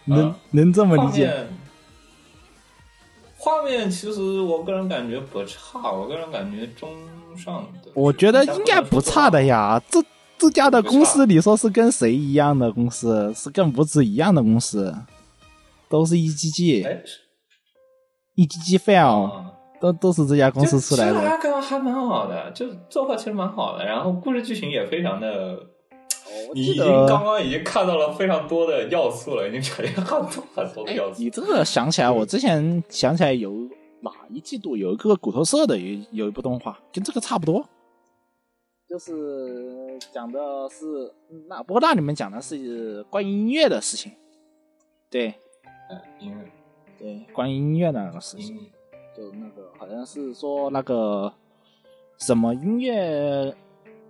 [0.06, 1.48] 能、啊能这么理解？
[3.38, 6.92] 画面其实我个人感觉不差，我个人感觉中
[7.38, 7.92] 上的。
[7.94, 9.82] 我觉得应该不差的呀。
[9.90, 10.04] 这
[10.38, 13.34] 这家的公司，你说是跟谁一样的公司？
[13.34, 14.94] 是跟五指一样的公司，
[15.90, 17.20] 都是 EGG、哎，是
[18.36, 21.14] EGG File，啊，都都是这家公司出来的。
[21.14, 25.58] 就其实还还还蛮好的，就作画其实蛮好的，然后故事剧情也非常的。
[26.54, 31.22] 你已经刚刚已经看到了非常多的要素了，已经呈现很多很多的哎要，素。
[31.22, 33.54] 你这个想起来，我之前想起来有
[34.02, 37.66] 哪一季度有一个骨头社的有有一部动画，跟这个差不多，
[38.88, 41.14] 就是讲的是
[41.48, 44.12] 那不过那里面讲的是关于音乐的事情，
[45.10, 45.34] 对。
[45.90, 46.52] 嗯，音乐。
[46.98, 48.58] 对，关于音乐的那个事情，
[49.16, 51.32] 就那个好像是说那个
[52.18, 53.54] 什么音乐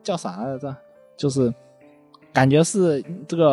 [0.04, 0.74] 叫啥来着，
[1.18, 1.52] 就是
[2.32, 3.46] 感觉是这个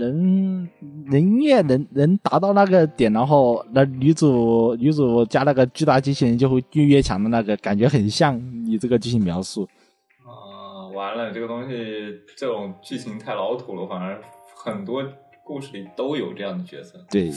[0.00, 0.70] 呃人
[1.06, 9.68] 人音乐能能达到那个点，然后那女主女主加那个巨大机器人就会越越强的那个感觉很像你这个剧情描述。
[10.24, 11.74] 啊，完了，这个东西
[12.36, 14.20] 这种剧情太老土了，反而
[14.54, 15.02] 很多
[15.44, 16.98] 故事里都有这样的角色。
[17.10, 17.30] 对，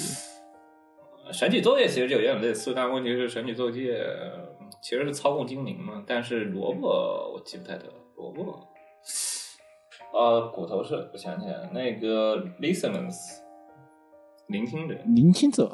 [1.32, 6.88] 神曲作业其实就有点类似，但问题是神曲奏界呃其实是操控精灵嘛，但是萝卜
[7.34, 8.67] 我记不太得了，萝卜，
[10.13, 13.39] 呃，骨头是我想起来了，那个 listeners
[14.47, 15.74] 聆听者聆听者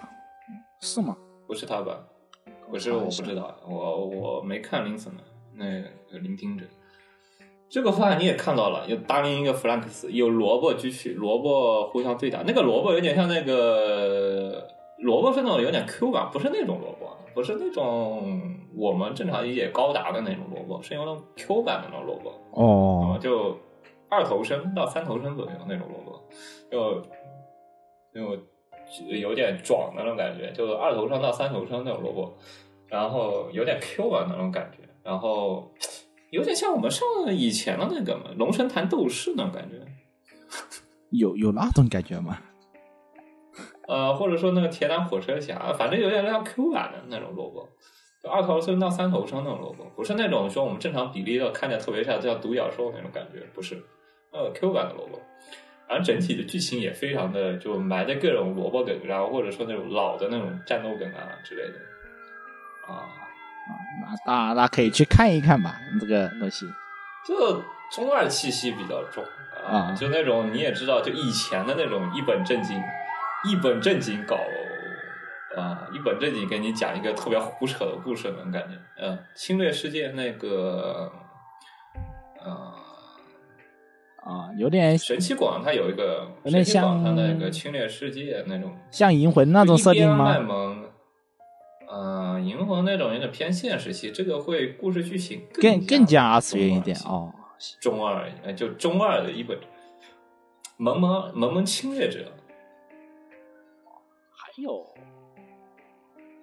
[0.79, 1.17] 是吗？
[1.47, 2.05] 不是他吧？
[2.69, 5.23] 不是，我不知道，我我没看 listener
[5.53, 5.65] 那
[6.11, 6.65] 个聆听者。
[7.69, 12.41] 这个话你也看到了，有达林一个弗兰克斯，有萝卜继续，萝卜互相对打。
[12.43, 14.67] 那个萝卜有点像那个
[14.99, 23.57] 萝卜是那种有点 Q 版，不是那种萝卜，不是那种我们正常理解高达的那种萝卜，是有那种 Q 版的那种萝卜，啊，哦，就
[24.09, 26.27] 二头身到三头身左右那种萝卜，
[26.71, 27.01] 就
[28.13, 28.45] 就
[29.15, 32.37] 有点壮的那种感觉，就二头身到三头身那种萝卜，
[32.87, 35.71] 然后有点 Q 啊那种感觉，然后
[36.31, 39.75] 有点像我们上以前的那个嘛龙神坛斗士那种感觉，
[41.11, 42.37] 有有那种感觉吗？
[43.87, 47.67] 呃，或者说那个铁胆火车侠，反正有点像 Q 版的那种萝卜，
[48.21, 53.81] 就二头身到三头身那种萝卜，不是那种说我们正常比例的看起来特别像叫独角兽那种感觉，不是，
[54.31, 55.21] 呃 Q 版的萝卜。
[55.87, 63.07] 然后整体的剧情也非常的就埋在各种萝卜梗，然后或者说那种老的那种战斗梗啊之类的，啊，
[64.25, 66.65] 那那那可以去看一看吧，这个东西。
[67.25, 69.23] 就中二气息比较重
[69.65, 72.77] 啊就那种你也知道，就以前的那种一本正经、
[73.45, 74.37] 一本正经搞
[75.55, 78.77] 啊，一本正经给你讲一个特别胡扯的故事那种感觉。
[78.97, 81.09] 嗯，侵略世界那个，
[82.43, 82.75] 呃，啊，
[84.57, 90.45] 有点神奇广它有一个有点神奇广它像那个侵略世界那种像银魂那种设定就一边卖吗？
[90.45, 90.83] 萌。
[91.89, 97.33] 呃，银魂那种有点偏现实系，这个会故事剧情更更加二次元一点哦。
[97.79, 99.57] 中二，呃，就中二的一本
[100.75, 102.29] 萌萌萌萌侵略者，
[104.31, 104.85] 还有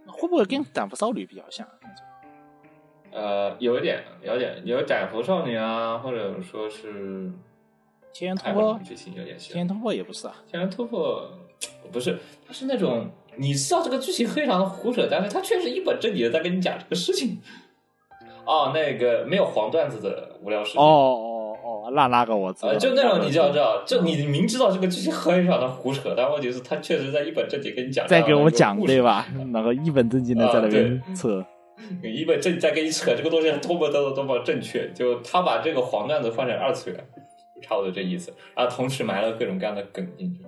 [0.06, 1.68] 会不会跟斩服少女比较像？
[3.12, 7.30] 呃，有一点，有一点，有斩服少女啊，或者说是
[8.14, 9.58] 天元突破，剧情有点像天。
[9.58, 10.34] 元突破也不是啊。
[10.48, 11.28] 天元突破
[11.90, 17.40] 不是，它是那种你知道这个剧情非常的胡扯，但是它确实一本正经的在跟你讲这个事情。
[18.46, 20.80] 哦，那个没有黄段子的无聊事情。
[20.80, 22.68] 哦哦哦，那那个我知道。
[22.68, 29.02] 呃，就那种你就要知道，就你明知道这个剧情非常的胡扯，但问题是他确实在一本正经跟你讲，在给我讲对对？
[29.02, 29.26] 吧？
[29.52, 31.44] 然后一本正经的在那边扯。
[32.02, 37.20] 一本正在跟你扯这个东西多么多么多么正确，就他把这个黄段子换成二次元，就
[37.64, 38.32] 差不多这意思。
[38.54, 40.40] 然后同时埋了各种各样的梗进去。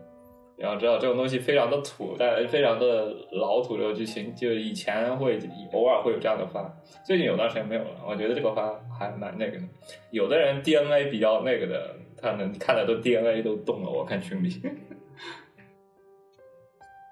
[0.58, 3.76] 然后知道这种东西非常的土，但非常的老土。
[3.76, 5.38] 这个剧情就以前会
[5.74, 6.64] 偶尔会有这样的番，
[7.04, 7.90] 最近有段时间没有了。
[8.08, 9.64] 我觉得这个番还蛮那个的。
[10.10, 13.90] 有的人 DNA 比较那个的，他能看的都 DNA 都动了。
[13.90, 14.48] 我看群里，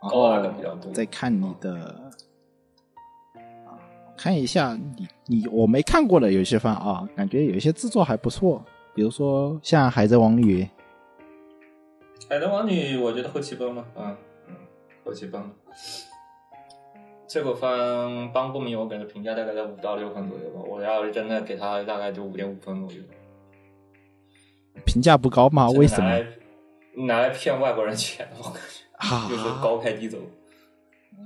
[0.00, 1.74] 然高大后的比较多再看你的
[3.66, 3.76] 啊，
[4.16, 8.64] 看一下你你我没看过的有些番啊，感觉有些制作还不错，
[8.94, 10.62] 比如说像《海贼王女》，
[12.30, 14.54] 海贼王女，我觉得后期崩了，啊嗯，
[15.04, 15.50] 后期崩了。
[17.26, 20.60] 这个番帮不明，我给的评价大概在五到六分左右吧。
[20.64, 23.02] 我要是真的给他，大概就五点五分左右。
[24.84, 25.68] 评价不高吗？
[25.70, 26.26] 为什么拿来
[26.94, 29.28] 拿来骗外国人钱，我感觉啊？
[29.28, 30.18] 就是高开低走。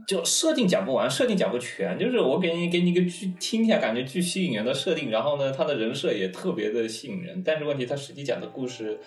[0.06, 8.98] 就设定讲不完，设定讲不全，就是我给你给你一个剧听一下感觉巨吸引人的设定，然后呢，他的人设也特别的吸引人，但是问题他实际讲的故事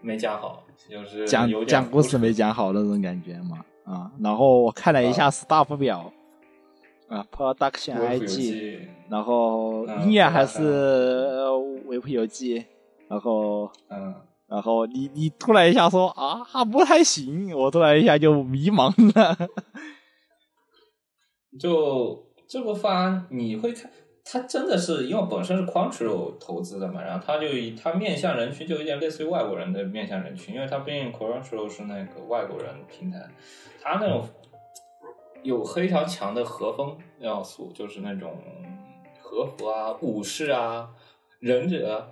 [0.00, 4.10] 没讲好，就是讲有讲故事没讲好那种感觉嘛啊。
[4.20, 6.10] 然后我看了一下 staff 表
[7.08, 8.78] 啊，production 维普游 IG，
[9.10, 12.64] 然后嗯音乐还是呃维普游记，
[13.08, 14.14] 然后嗯。
[14.50, 19.48] 然后你你突然一下说啊还不太行，我突然一下就迷茫了。
[21.58, 23.90] 就这个番你会看，
[24.24, 27.46] 它真的是因为本身是 Quancho 投资的嘛，然后它就
[27.80, 33.28] 它面向人群就有点类似于外国人的面向人群，因为它毕竟 Crunchyroll 是那个外国人平台，
[33.82, 34.28] 它那种
[35.42, 38.36] 有非常强的和风要素，就是那种
[39.20, 40.90] 和服啊、武士啊、
[41.40, 42.10] 忍者、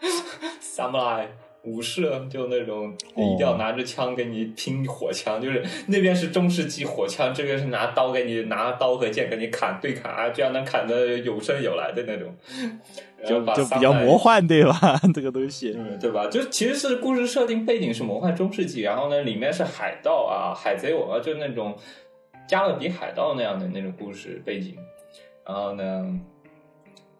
[0.60, 1.28] samurai。
[1.64, 12.34] 武士就那种一定要拿着枪跟你拼火枪，就是那边是中世纪火枪，这边是拿刀给你拿刀和剑给你砍对砍啊，这样能砍得有声有来的那种，
[13.26, 14.98] 就比较魔幻，对吧？
[15.12, 16.26] 这个东西，嗯，对吧？
[16.28, 21.76] 就其实是故事设定背景是魔幻中世纪，然后呢，里面是海盗啊、海贼王啊，就那种
[22.48, 24.76] 加勒比海盗那样的那种故事背景。
[25.46, 26.06] 然后呢，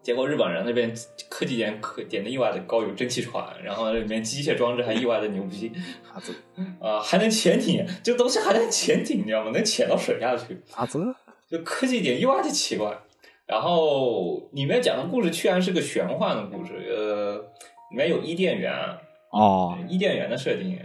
[0.01, 0.91] 结果日本人那边
[1.29, 5.71] 科技点可点的意外的高，有蒸汽船，然后里面机械装置还意外的牛逼，
[6.81, 9.51] 啊还能潜艇，这东西还能潜艇，你知道吗？
[9.53, 10.59] 能潜到水下去。
[10.73, 12.97] 啊这就科技点意外的奇怪。
[13.45, 17.35] 然后里面讲的故事居然是个玄幻的故事，呃，
[17.91, 18.73] 里面有伊甸园，
[19.31, 20.79] 哦伊甸园的设定。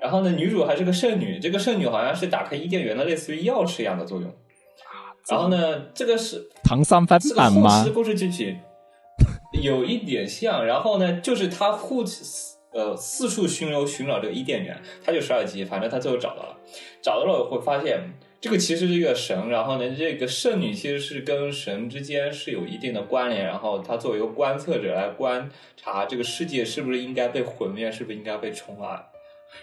[0.00, 4.30] 然后呢，女主还是个圣女，这个圣女好像是打开伊甸园的类似于钥匙一样的作用。
[5.30, 7.84] 然后呢，这个是唐三番这个版吗？
[7.94, 8.58] 故事剧情
[9.62, 12.04] 有一点像，然后呢，就是他护
[12.72, 16.56] 呃四处巡游寻找这个伊甸园，他就十二级，反正他最后找到了，
[17.00, 18.00] 找到了会发现
[18.40, 29.06] 这个其实是一个神，然后呢，这个圣女其实是跟神之间是有一定的关联，然后他作为一个观测者来观察这个世界是不是应该被毁灭，是不是应该被重来。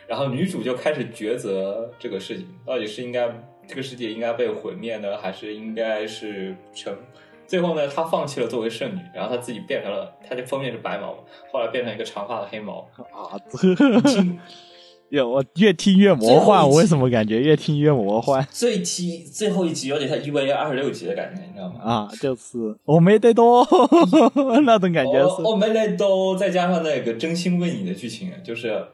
[0.07, 3.27] 然后女主就开始抉择这个事情，到底是应该
[3.67, 6.95] 这个世界应该被毁灭呢，还是应该是成？
[7.47, 11.17] 最后呢，她放弃了作为圣女，然后她自己变成了，她的封面是白毛，
[11.51, 12.87] 后来变成一个长发的黑毛。
[13.11, 21.81] 啊 这哟，我越听越魔幻，我为什么感觉越听越魔幻最期最后一集有点像 EVA 二十六集的感觉，你知道吗？
[21.83, 22.09] 啊？
[22.21, 23.67] 就是我没得多
[24.63, 28.85] 那种感觉是我没得多再加上那个真心为你的剧情，就是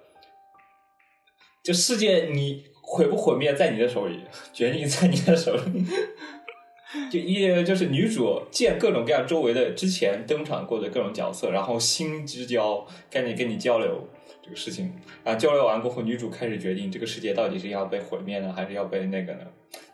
[1.64, 4.22] 就世界你毁不毁灭在你的手里，
[4.54, 5.86] 决定在你的手里。
[7.12, 14.08] 就一就是女主见各种各样周围的之前登场过的各种角色，然后心之交赶紧跟你交流
[14.42, 19.42] 这个事情，然后交流完过后，女主开始决定这个世界到底是要被毁灭呢，还是要被那个呢，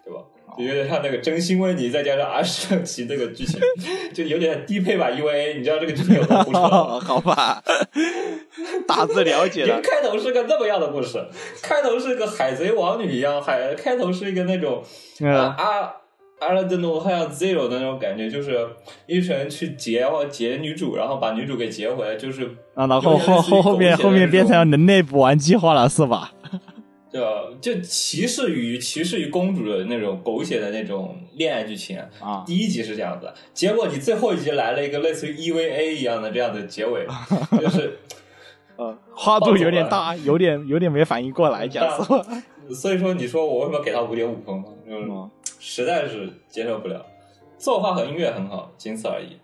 [0.05, 0.21] 对吧？
[0.57, 3.59] 就有点像那个真心为你，再加上阿十六集那个剧情，
[4.13, 6.99] 就有点低配吧 UA，你知道这个剧情有多胡扯吗？
[6.99, 7.63] 好吧，
[8.87, 9.79] 大致了解了。
[9.83, 11.23] 开头是个那么样的故事，
[11.61, 14.83] 开头是个海贼王女一样，海开头是一个那种
[15.57, 15.93] 阿
[16.39, 18.67] 阿拉德诺还有 Zero 的那种感觉，就是
[19.07, 22.43] 一群人去劫劫女主，然后把女主给劫回来，就是
[22.75, 26.33] 啊，然后后后后面后面变成人类补完计划了，是吧？
[27.13, 27.27] 对吧？
[27.61, 31.99] 就歧视与歧视与公主的那种狗血的那种恋爱剧情。
[32.19, 37.05] 啊，第一集是这样子，结果你最后一集来了一个类似于 EVA 一样的这样的结尾，
[37.61, 37.99] 就是
[38.77, 42.19] 呃，跨度有点大，有点有点没反应过来，讲实话。
[42.73, 44.65] 所以说你说我为什么给他五点五分嘛？
[44.87, 47.05] 就是嗯实在是接受不了。
[47.59, 49.37] 作画和音乐很好，仅此而已。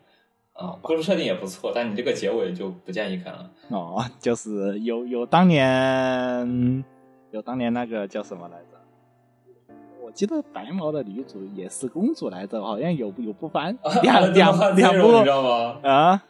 [0.53, 3.49] 啊，故事设定也不错，但你这个结尾就不建议看了。
[3.70, 6.84] 哦，就是有有当年
[7.32, 9.73] 有当年那个叫什么来着？
[10.01, 15.77] 我记得白毛的女主也是公主来着，好像有有不翻两两两部你知道吗？
[15.84, 16.23] 啊？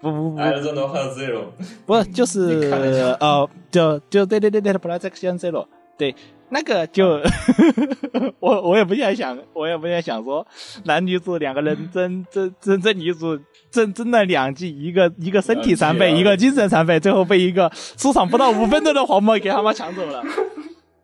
[0.00, 1.44] 不不不 Zero，
[1.86, 6.14] 不是，就是你看了一下呃，就就对对对对，Projection Zero，对，
[6.54, 7.20] 那个就
[8.38, 10.46] 我我也不想想，我也不想想说
[10.84, 13.36] 男女主两个人争 争争争女主
[13.72, 20.22] 争争了两季，一个一个身体残废，一个精神残废，最后被一个出场不到 五分钟的黄毛给他妈抢走了，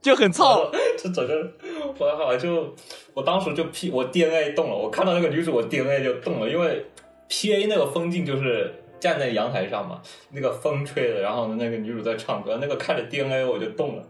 [0.00, 0.70] 就很操。
[0.96, 1.52] 这整个
[1.98, 2.72] 我好就
[3.12, 6.86] 我当时就 P 我 DNA 动了，我看到那个女主我 DNA 就动了，因为
[7.28, 14.04] PA 那个风景就是站在阳台上嘛，那个风吹的，然后那个女主在唱歌，那个看着 DNA 我就动了，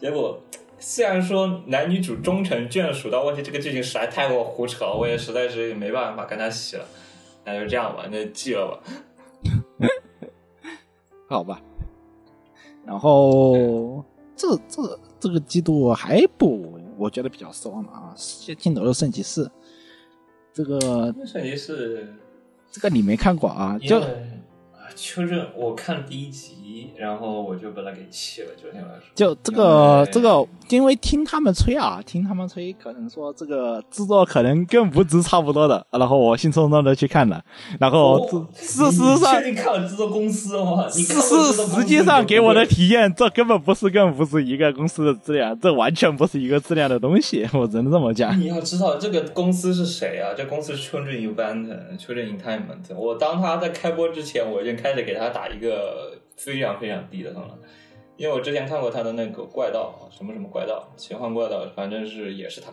[0.00, 0.40] 结果。
[0.78, 6.84] 虽然说男女主终成眷属，但问题这个剧情实在太过胡扯了，我也实在是没办法跟他洗了，
[7.44, 9.88] 那就这样吧，那就记了吧。
[11.28, 11.60] 好吧。
[12.86, 14.04] 然后
[14.34, 18.14] 这这这个季度还不我觉得比较失望的啊，
[18.54, 19.44] 《镜头的圣骑士》
[20.52, 20.80] 这个
[21.26, 22.14] 圣骑士
[22.70, 23.78] 这个你没看过啊？
[23.78, 24.00] 就
[24.96, 26.54] 秋正我看第一集，
[26.96, 29.00] 然后我就把他给弃了，昨天晚上。
[29.14, 37.42] 就这个这个，因为听他们吹啊，听他们吹，可能说这个制作可能跟无职差不多的，然后我兴冲冲的去看了，
[37.80, 40.86] 然后哦事事实上你确定看了制作公司吗？
[40.94, 48.28] 你是实际上给我的体验，这根本不是跟不是一个公司的质量，这完全不是一个质量的东西，我只能这么讲。
[48.38, 50.34] 你要知道这个公司是谁啊？
[50.36, 52.94] 这公司是 Children Event、Children Entertainment。
[52.96, 57.58] 我当他在开播之前，我已经开始给他打一个非常非常低的分了。
[58.16, 62.72] 因为我之前看过他的那个怪盗，什么什么怪盗，奇幻怪盗，反正是也是他，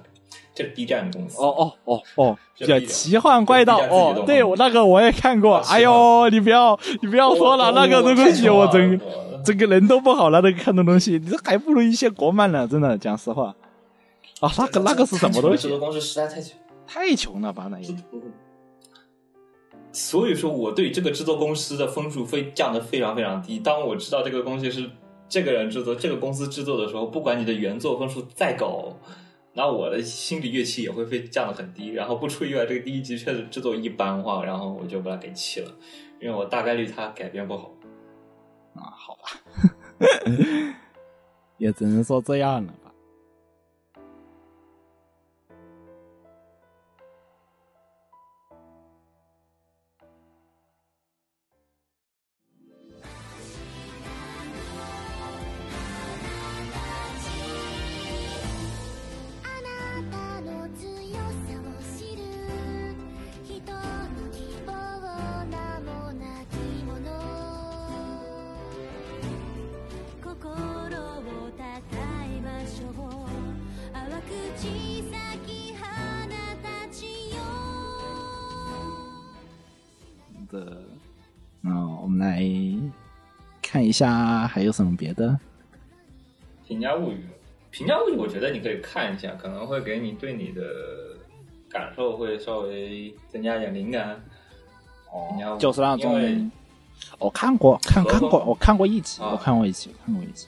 [0.56, 1.40] 这是 B 站的公司。
[1.40, 13.56] 哦哦哦哦，叫奇幻怪盗哦，对我那个我也看过，哎呦，你不要你不要说了，那个东西我整真整个人都不好了，那个看的东西，你这还不如一些国漫呢，真的讲实话。
[14.40, 15.78] 啊，那个那个是什么东西制作？
[15.78, 16.58] 公司实在太穷。
[16.88, 17.88] 太穷了吧那也。
[19.96, 23.60] 所以说，我对这个制作公司的分数非降得非常非常低。
[23.60, 24.90] 当我知道这个东西是
[25.30, 28.94] 这个人制作、这个公司制作的时候，不管你的原作分数再高，
[29.54, 31.92] 那我的心理乐器也会被降得很低。
[31.92, 35.72] 然后不出意外，这个第一集确实制作一般化，然后我就把它给弃了，
[36.20, 37.72] 因为我大概率它改编不好。
[38.74, 39.30] 啊，好吧，
[41.58, 42.74] 也只能说这样了
[83.96, 85.40] 下还有什么别的。
[86.68, 87.24] 评价物语，
[87.72, 90.62] 评价物语，我觉得你可以看一下，可能会给你对你的
[91.70, 94.22] 感受会稍微增加一点灵感。
[95.30, 96.52] 评价物语就是那种，
[97.20, 100.48] 我看过，看看过，我看过一集，啊我看过一集，看过一集。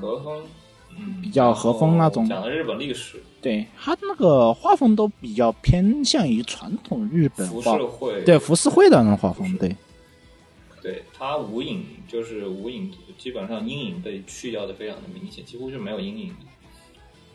[0.00, 0.42] 和风，
[0.98, 9.76] 嗯，比较和风那种讲的日本历史、对他那个画风都比较偏向于传统日本浮画世，绘，对浮世绘的那种画风，对。
[10.82, 16.46] 对，它无影就是无影，基本上阴影被去掉的非常的明显，几乎是没有阴影的。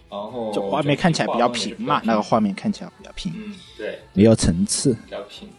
[0.10, 4.94] 然后就画面看起来比较平嘛，那个画，面看起来比较平，嗯，对，没有层次。
[4.94, 5.50] 比较平。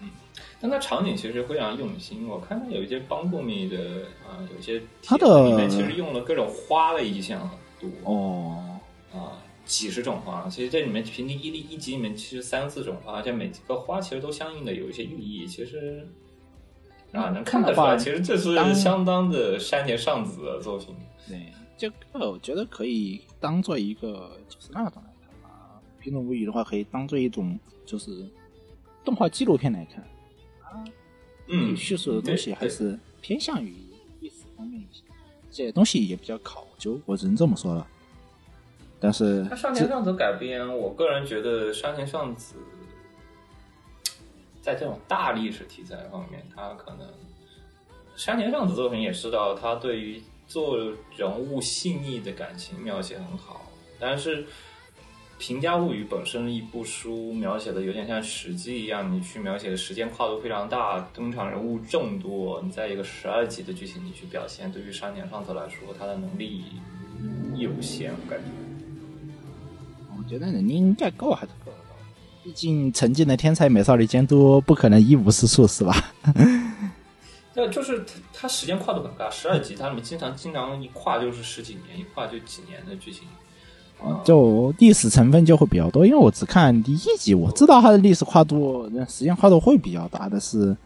[0.00, 0.10] 嗯，
[0.60, 8.78] 但它场景其实非常用心，我看到有一些帮助你的啊，有些它的里面其实用了各种花的意象很多哦，
[9.12, 10.48] 啊，几十种花。
[10.48, 15.48] 其实这里面平均一例一集里面其实三四种花，而且每个花其实都相应的有一些寓意。
[15.48, 16.08] 其实
[17.14, 20.94] 啊，能看得出来，其实这是相当的山田尚子的作品。
[21.28, 28.26] 对，这个我觉得可以当做一个就是那种来看吧，《平种物语》的话，可以当做一种就是
[29.04, 30.04] 动画纪录片来看，
[31.46, 33.74] 嗯，叙述的东西还是偏向于
[34.20, 35.02] 历史方面一些，
[35.50, 37.86] 这些东西也比较考究，我只能这么说了。
[38.98, 42.54] 但是他山田尚子改编，我个人觉得山田尚子
[44.64, 47.06] 在这种大历史题材方面，他可能
[48.16, 50.78] 山田尚子作品也知道，他对于做
[51.14, 53.60] 人物细腻的感情描写很好，
[54.00, 54.42] 但是
[55.38, 66.64] 《平家物语》本身一部书描写的有点像史记一样，你去描写的时间跨度非常大，登场人物众多，你在一个十二集的剧情里去表现，对于山田尚子来说，他的能力
[67.54, 68.46] 有限，我感觉。
[70.16, 71.70] 我觉得能力应该够还是够，
[72.44, 75.94] 毕竟曾经的天才美少女监督不可能一无是处，是吧？
[77.56, 83.22] 那就是它它时间跨度很大，十二集，他们经常经常一跨就是十几年，一跨就几年的剧情。
[84.02, 90.76] 啊就历史成分就会比较多，因为我只看第一集，我知道它的历史跨度、时间跨度会比较大，但是，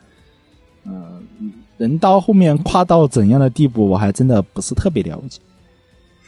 [0.85, 1.27] 嗯、
[1.79, 5.41] 人到后面跨到怎样的地步，我还真的不是特别了解。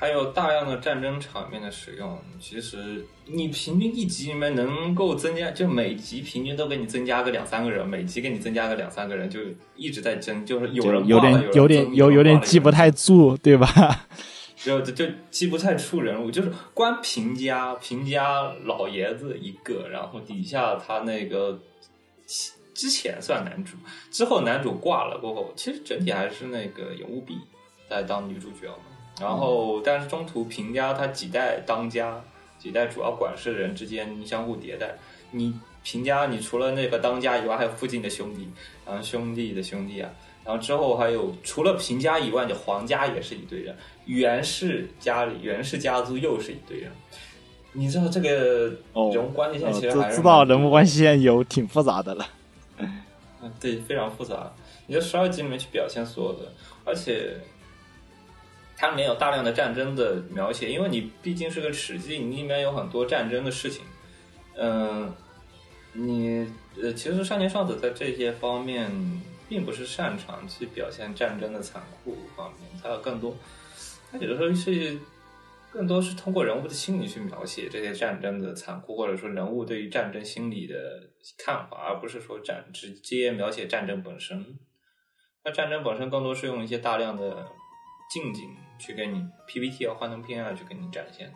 [0.01, 9.39] 还有大量的战争场面的使用，其实你平均一集里面能够增加，就每集平均都给你增加个两三个人，每集给你增加个两三个人，就
[9.77, 13.69] 一直在争，就是有人有点有点有有点记不，太住，对吧？
[14.57, 21.61] 就就就记不太出人物，就是光平家平家老爷子一个，然后底下他那个
[22.73, 23.77] 之前算男主，
[24.11, 27.37] 之后男主挂了过后，其实整体还是那个有务必
[27.87, 28.90] 在当女主角嘛。
[29.21, 32.19] 然后，但是中途平家他几代当家，
[32.59, 34.95] 几代主要管事的人之间相互迭代。
[35.31, 35.55] 你
[35.85, 38.49] 平家，你除了那个当家以外，还有附近的兄弟，
[38.87, 40.11] 然后兄弟的兄弟啊，
[40.45, 46.91] 然后之后还有除了平家以外，你皇家也是一堆人，袁氏家里袁氏家族又是一堆人。
[47.73, 52.27] 你知道这个哦人物关系线其实还是知道人物关系线有挺复杂的了。
[52.79, 53.03] 嗯，
[53.61, 54.53] 对，非常复杂。
[54.87, 56.53] 你在十二集里面去表现所有的，
[56.85, 57.37] 而且
[58.81, 63.85] 它里面有大量的战争的描写，因为你毕竟是个史记，你里面有很多战争的事情。
[64.57, 65.15] 嗯，
[65.93, 66.51] 你
[66.83, 68.91] 呃，其实山田尚子在这些方面
[69.51, 73.37] 并不是擅长去表现战争的残酷方面，他更多，
[74.11, 74.99] 他有的时候是
[75.71, 80.75] 更多是通过人物的心理去描写这些战争的残酷，或者说人物对于战争心理的
[81.37, 84.59] 看法，而不是说展直接描写战争本身。
[85.45, 87.47] 那战争本身更多是用一些大量的
[88.11, 91.33] 近景去给你 PPT 啊、幻灯片啊去给你展现。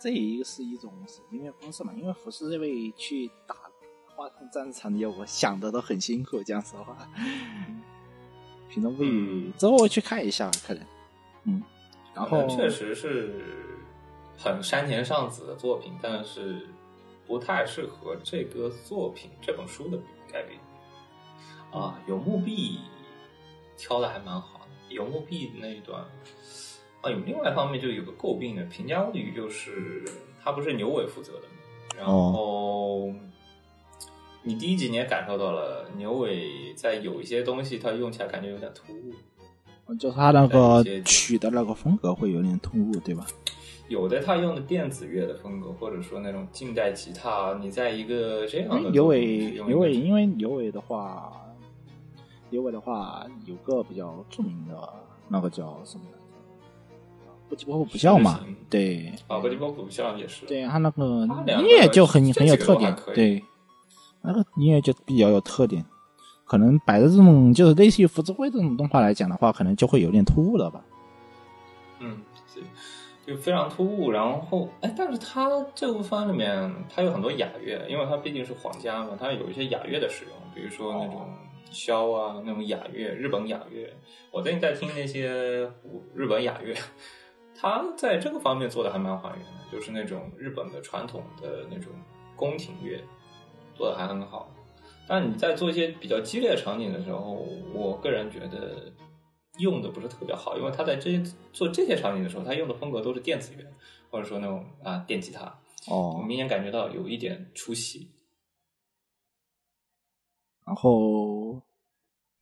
[0.00, 3.54] 这也是一种是音乐方式嘛，因为服饰这位去打
[4.16, 6.96] 花筒战场的业务，想的都很辛苦，讲实话。
[8.70, 10.86] 平常不语之后去看一下，可能，
[11.44, 11.62] 嗯，
[12.14, 13.78] 然后确实是
[14.38, 16.66] 很山田尚子的作品，但是
[17.26, 19.98] 不太适合这个作品这本书的
[20.32, 20.58] 改编。
[21.70, 22.80] 啊，有墓壁
[23.76, 24.59] 挑的还蛮好
[24.90, 26.02] 的，有墓壁那一段。
[27.00, 30.04] 啊，有另外一方面就有个诟病的，平家物语就是
[30.44, 31.54] 他不是牛尾负责的嘛，
[31.96, 33.10] 然后、
[34.42, 43.26] 你第一集你也感受到了牛尾在有一些东西他用起来感觉有点突兀，就他那个曲的那个风格会有点突兀，对吧？
[43.88, 51.32] 有的他用的电子乐的风格，或者说那种近代吉他，你在一个这样的牛尾牛尾，因为牛尾的话，
[52.50, 54.76] 牛尾的话有个比较著名的
[55.28, 56.18] 那个叫什么来着？
[57.48, 63.42] 不吉波普教嘛对啊，格迪波普像也是，对，他那个音乐就很很有特点对，
[64.22, 65.84] 那个音乐就比较有特点。
[66.44, 70.82] 可能摆的这种就是类似于福之会这种动画来讲的话，可能就会有点突兀了吧？
[72.00, 72.18] 嗯，
[72.52, 72.60] 是
[73.24, 74.10] 就非常突兀。
[74.10, 81.28] 然后，哎，但是他这部番里面，它有很多雅乐，因为它毕竟是皇家嘛，它有一些雅乐的使用，比如说那种
[81.70, 83.92] 箫啊，那种雅乐，日本雅乐。
[84.30, 86.74] 我最近在听那些古日本雅乐，
[87.54, 91.92] 他在这个方面做的还蛮还原的，就是那种日本的传统的那种
[92.36, 93.00] 宫廷乐，
[93.74, 94.52] 做的还很好。
[95.06, 98.92] 但你在做一些比较激烈场景的时候，我个人觉得
[99.58, 103.64] 用的不是特别好，因为他在这些做这些场景的时候，他用的风格都是电子乐，
[104.10, 105.58] 或者说那种啊电吉他，
[105.88, 108.08] 我哦，明显感觉到有一点出戏。
[110.70, 111.60] 然后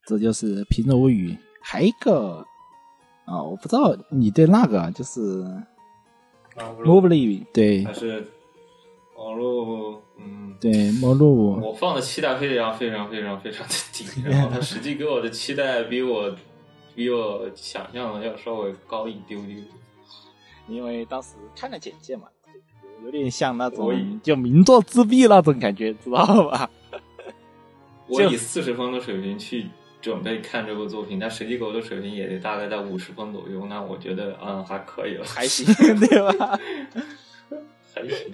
[0.05, 1.31] 这就是《平日物语》，
[1.63, 2.45] 还一个
[3.25, 5.41] 啊，我不知道你对那个就是
[6.55, 8.31] 啊，Movely 对还是
[9.17, 16.31] 网络，嗯，对末路我放的期待非常非常非常非常的低，然后他实际给我的期待比我
[16.93, 19.55] 比我想象的要稍微高一丢丢。
[20.67, 22.27] 因为当时看了简介嘛，
[23.03, 26.69] 有点像那种就名作自闭那种感觉，知道吧？
[28.09, 29.67] 我以四十分的水平去
[30.01, 35.65] 准备看这部作品，但实际给我的水平也得大概在五十分左右，那我觉得嗯还可以了，还行，
[35.99, 36.59] 对吧？
[37.93, 38.33] 还行。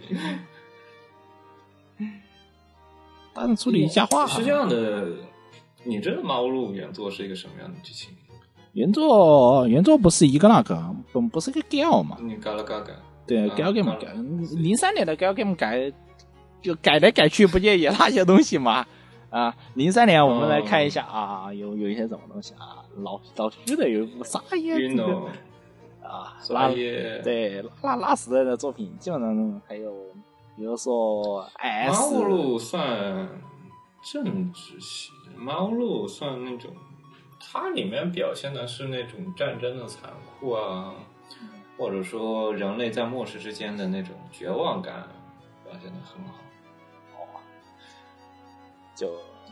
[3.34, 5.08] 但是处理一下话，是这样的，
[5.84, 8.12] 你知道《猫路》原作是一个什么样的剧情？
[8.74, 12.18] 原作原作不是一个那个，不不是个 gal 嘛？
[12.22, 12.94] 你改了改改，
[13.28, 14.14] 对 game 改，
[14.58, 15.92] 零三年的 gal game 改，
[16.62, 18.86] 就改来改去，不就也那些东西嘛？
[19.30, 22.86] 啊，零三年我们来看一下啊，有有一些什么东西啊？
[22.98, 24.80] 老老虚的有一部啥耶？
[24.80, 25.26] 运动
[26.02, 29.92] 啊，所那以对拉拉时代的作品，基本上还有
[30.56, 33.28] 比如说猫 S 路算
[34.02, 36.72] 政治系，猫路算那种，
[37.40, 40.94] 它里面表现的是那种战争的残酷啊，
[41.78, 45.08] 或者说人类在末世之间的那种绝望感，
[45.66, 46.45] 表现的很好。
[48.96, 49.12] 就，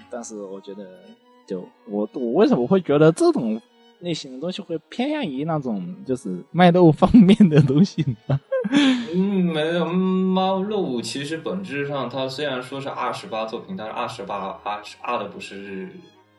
[0.10, 1.02] 但是我觉得，
[1.46, 3.62] 就我我为什么会觉得这种
[4.00, 8.40] 类型的东西会偏向于那种就是卖肉方面的东西呢？
[9.14, 15.90] 嗯，没有猫肉，其实本质上它虽然说是二十八作品，但是二十八二十二的不是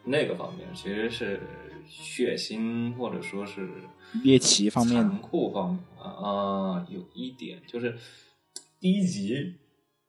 [0.05, 1.41] 那个方面，其实是
[1.87, 3.69] 血腥或者说是
[4.23, 7.97] 猎奇方面残酷方面啊、有一点就是
[8.81, 9.55] 第一集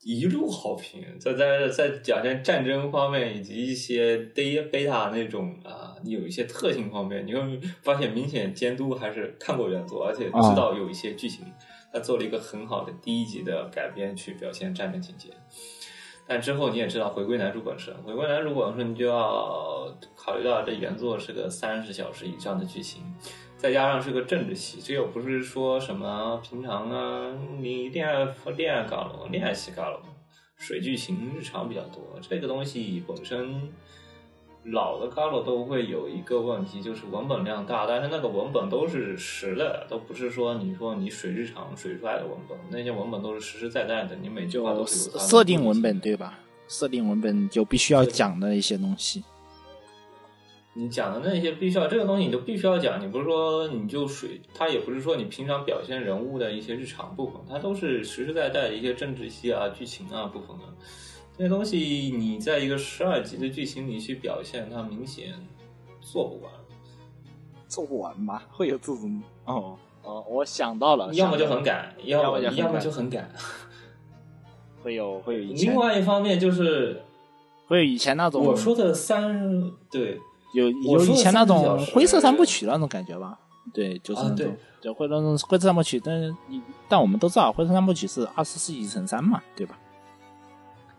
[0.05, 11.43] 一路好评， 在在在讲现战争方面以及一些贝贝塔那种啊、有一些特性方面，你会发现明显监督还是看过原作，而且知道有一些剧情，
[11.91, 15.29] 他做了一个很好的第一集的改编去表现战争情节。
[16.27, 23.01] 但之后你也知道，回归男主本身，回归男主本身，你就要考虑到这原作是个三十小时以上的剧情，
[23.57, 29.99] 再加上是个政治系，这又不是说什么平常啊，你恋爱恋爱搞了，恋爱戏搞了，
[30.57, 33.71] 水剧情日常比较多，这个东西本身。
[34.71, 46.39] 老的 Galo 都会有一个问题，就是文本量大，但是那个文本都是实的，都不是说你说你水日常水出来的文本，那些文本都是实实在在的，你每句话都是有的设定文本对吧？
[46.67, 49.23] 设定文本就必须要讲的一些东西。
[50.77, 53.01] 你讲的那些必须要这个东西，你就必须要讲。
[53.01, 60.65] 你不是说你就水，它也不是说你平常表现人物的一些日常部分，它都是实实在在的一些政治戏啊、剧情啊部分的。
[61.37, 61.77] 这些东西
[62.17, 65.33] 你在一个十二集的剧情里去表现，它明显
[66.01, 66.51] 做不完。
[67.69, 68.43] 做不完吧？
[68.51, 73.29] 会有这种哦哦，我想到了，要么就很赶，要么要么就很赶。
[74.83, 77.01] 会有会有 另外一方面就是
[77.65, 80.19] 会有以前那种我说的三对
[80.55, 83.37] 有有以前那种灰色三部曲那种感觉吧？
[83.73, 89.77] 对，就是那种就会那种灰色三部曲，但是你但我们都知道灰色三部曲是二十四集乘三嘛，对吧？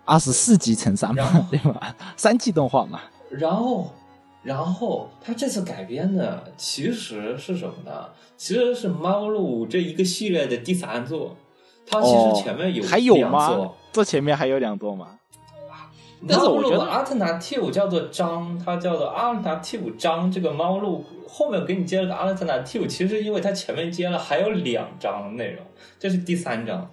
[0.04, 1.96] 二十四集乘三嘛，对吧？
[2.16, 3.00] 三季动画嘛，
[3.30, 3.90] 然后，
[4.42, 8.08] 然后他这次改编的其实是什么呢？
[8.36, 11.34] 其实是《猫路》这一个系列的第三作。
[11.88, 13.76] 它其哦实前面有还有两吗作？
[13.92, 15.18] 这前面还有两座吗？
[16.28, 20.30] 但是我觉得 alternative 叫做章，它叫做 alternative 章。
[20.30, 25.64] 这个猫路后面给你接了个 alternative，其实因为它前面接了还有两章内容，
[25.98, 26.90] 这是第三章，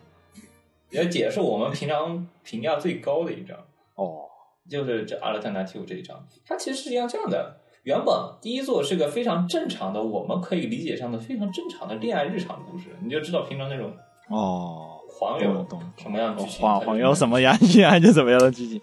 [0.89, 3.57] 也解释我们平常评价最高的一章。
[3.95, 4.25] 哦，
[4.69, 7.57] 就是这 alternative 这一章，它其实是一样这样的。
[7.83, 13.91] 原本第一座是个非常正常的，我们可以理解上的非常正常的恋爱日常故事，你就知道平常那种
[14.29, 15.67] 哦，黄油
[15.97, 16.61] 什么样的剧情。
[16.61, 17.13] 黄黄油？
[17.13, 18.81] 什么样，现在就什么样的剧情？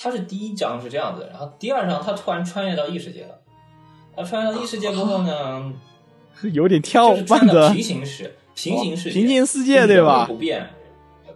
[0.00, 3.40] 它是第一章是这样子，然后第二章他突然穿越到异世界了。
[4.14, 5.72] 他穿越到异世界过后呢，
[6.52, 10.70] 有点跳就是穿慢的到平行世平行世平行世界对吧人物不变，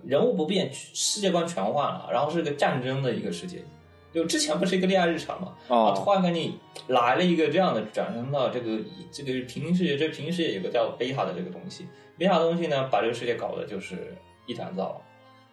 [0.04, 3.64] 人物不变，世界观全换了，然后是个战争的一个世界。
[4.12, 6.58] 就之前不是一个恋爱日常嘛，啊，哦突然给你
[6.88, 8.78] 来了一个这样的，转生到这个
[9.10, 11.86] 这个平行世界，这平行世界有个叫贝塔的这个东西，
[12.18, 15.00] 贝塔的东西呢，把这个世界搞得就是一团糟，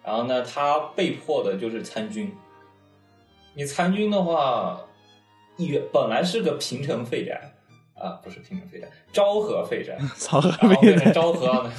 [0.03, 2.32] 然后呢，他被迫的就是参军。
[3.60, 4.80] 你参军的话，
[5.57, 7.51] 原本来是个平城废宅
[7.93, 11.72] 啊，不是平城废宅，昭和废宅， 昭和变成昭和呢，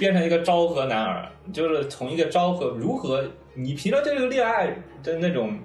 [0.00, 5.56] 变成一个昭和男儿，就是从一个昭和如何，你平常对这个恋爱的那种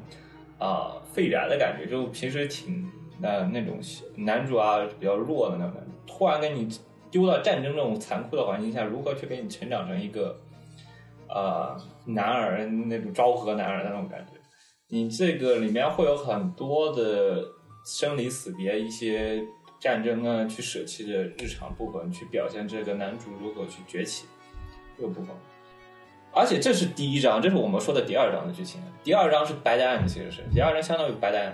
[0.60, 2.88] 啊、废宅的感觉，就平时挺
[3.24, 3.80] 呃那种
[4.16, 6.70] 男主啊比较弱的那种，突然给你
[7.10, 10.40] 丢到战争这种残酷的环境下，如何去给你成长成一个
[11.28, 11.76] 呃
[12.06, 14.40] 男儿那种昭和男儿的那种感觉？
[14.94, 17.46] 你这个里面会有很多的
[17.86, 19.42] 生离死别，一些
[19.80, 24.26] 战争啊，去舍弃的日常部分，去表现这个男主如何去崛起。
[24.98, 25.34] 这个部分。
[26.34, 28.82] 而且这是第一章，这是我们说的第二章的剧情。
[29.02, 31.54] 第二章是 Bad End，其实是第二章相当于 Bad End。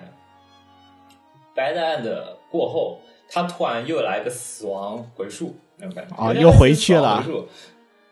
[1.55, 7.47] Bad End 过后，他突然又来个死亡回溯那种感觉啊又回去了，回溯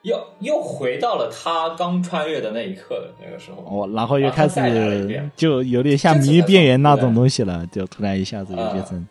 [0.06, 3.64] 又又回到了他刚穿越的那一刻的那个时候。
[3.64, 4.62] 哦，然后又开始
[5.36, 9.08] 就有点像迷边缘那种东西了，就突然一下子就变成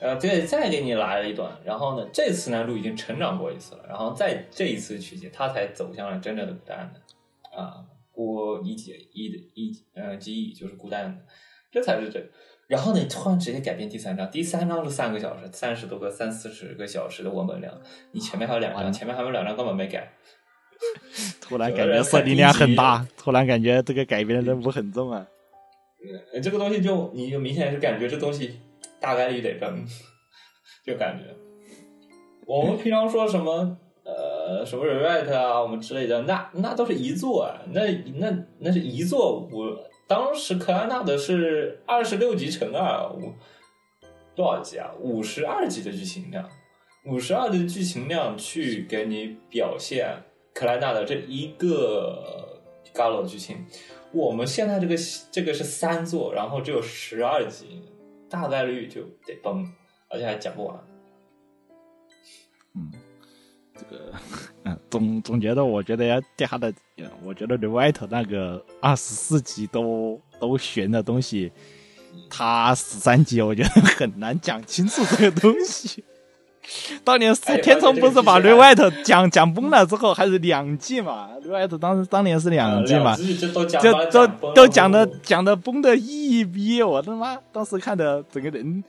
[0.00, 11.22] 呃，对，再给你来了一段，然后呢，这次男主已经成长过一次了，然后在这一次取景，他才走向了真正的孤单的啊，孤一己一的一呃记忆就是孤单的，
[11.70, 12.20] 这才是这。
[12.66, 17.72] 然后呢，突然直接改变第三章，第三章是三个小时，三十多个三四十个小时的文本量，
[18.10, 20.10] 你前面还有两章，前面还有两章根本没改，
[21.40, 25.26] 突然感觉设定量很大，突然感觉这个改编的任务很重啊。
[26.32, 28.58] 呃这个东西就你就明显是感觉这东西
[29.00, 29.84] 大概率得崩，
[30.84, 31.24] 就感觉
[32.44, 37.82] 我们平常说什么呃什么 rewrite 啊，我们之类的，那那都是一座啊，那
[38.16, 39.78] 那那是一座，我
[40.08, 43.32] 当时克拉纳的是二十六级乘二，我
[44.34, 44.90] 多少级啊？
[44.98, 46.48] 五十二级的剧情量，
[47.06, 50.16] 五十二的剧情量去给你表现
[50.54, 52.60] 克莱纳的这一个
[52.94, 53.64] Galo 的剧情。
[54.12, 54.94] 我们现在这个
[55.30, 57.82] 这个是三座，然后只有十二集，
[58.28, 59.66] 大概率就得崩，
[60.08, 60.78] 而且还讲不完。
[62.74, 62.92] 嗯
[63.74, 64.12] 这个，
[64.64, 66.72] 嗯，总总觉得，我觉得要掉下的，
[67.24, 71.50] 我觉得 r e w i t 那个二十四集都都悬的东西，
[72.28, 76.04] 他十三集，我觉得很难讲清楚这个东西。
[77.02, 81.66] 当年天冲不是把 r 这 e 个 w 剧 i 情 t 讲讲崩了之后，还是两季嘛 r e w i
[81.66, 83.16] t 当时当年是两季嘛，
[83.80, 88.82] 就都都讲的讲的崩的一逼，我他妈当时看的整个人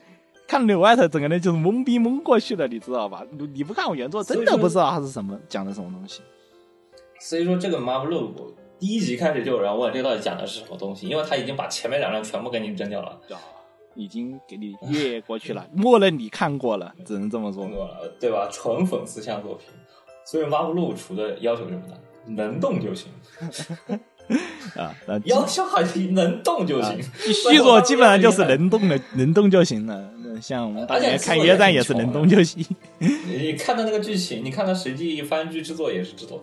[0.46, 3.22] 看柳外头整个人就是懵逼懵过去了，你知道吧？
[3.32, 6.20] 你你不看我原作，真的不知道他是什么讲的什么东西。
[7.20, 8.30] 所以说这个 Marvel
[8.78, 13.18] 第一集开始就有人问这到底讲的是什么东西，因为他已经把前面两章全部给你扔掉了。
[13.94, 17.64] 已经给你越过去了， 默认你看过了，只能这么说。
[17.64, 18.48] 呃，对吧？
[18.52, 19.68] 纯粉丝向作品，
[20.24, 21.94] 所以 Marvel 除的要求是什么呢？
[22.26, 23.08] 能动就行，
[24.76, 27.02] 啊，那 要求还是能动就行。
[27.18, 30.10] 续作基本上就是能动的，能动就行了。
[30.24, 32.64] 那像我们大家看约战也是能动就行。
[32.98, 36.42] 你看到那个剧情，你看到实际番剧制作也是制作，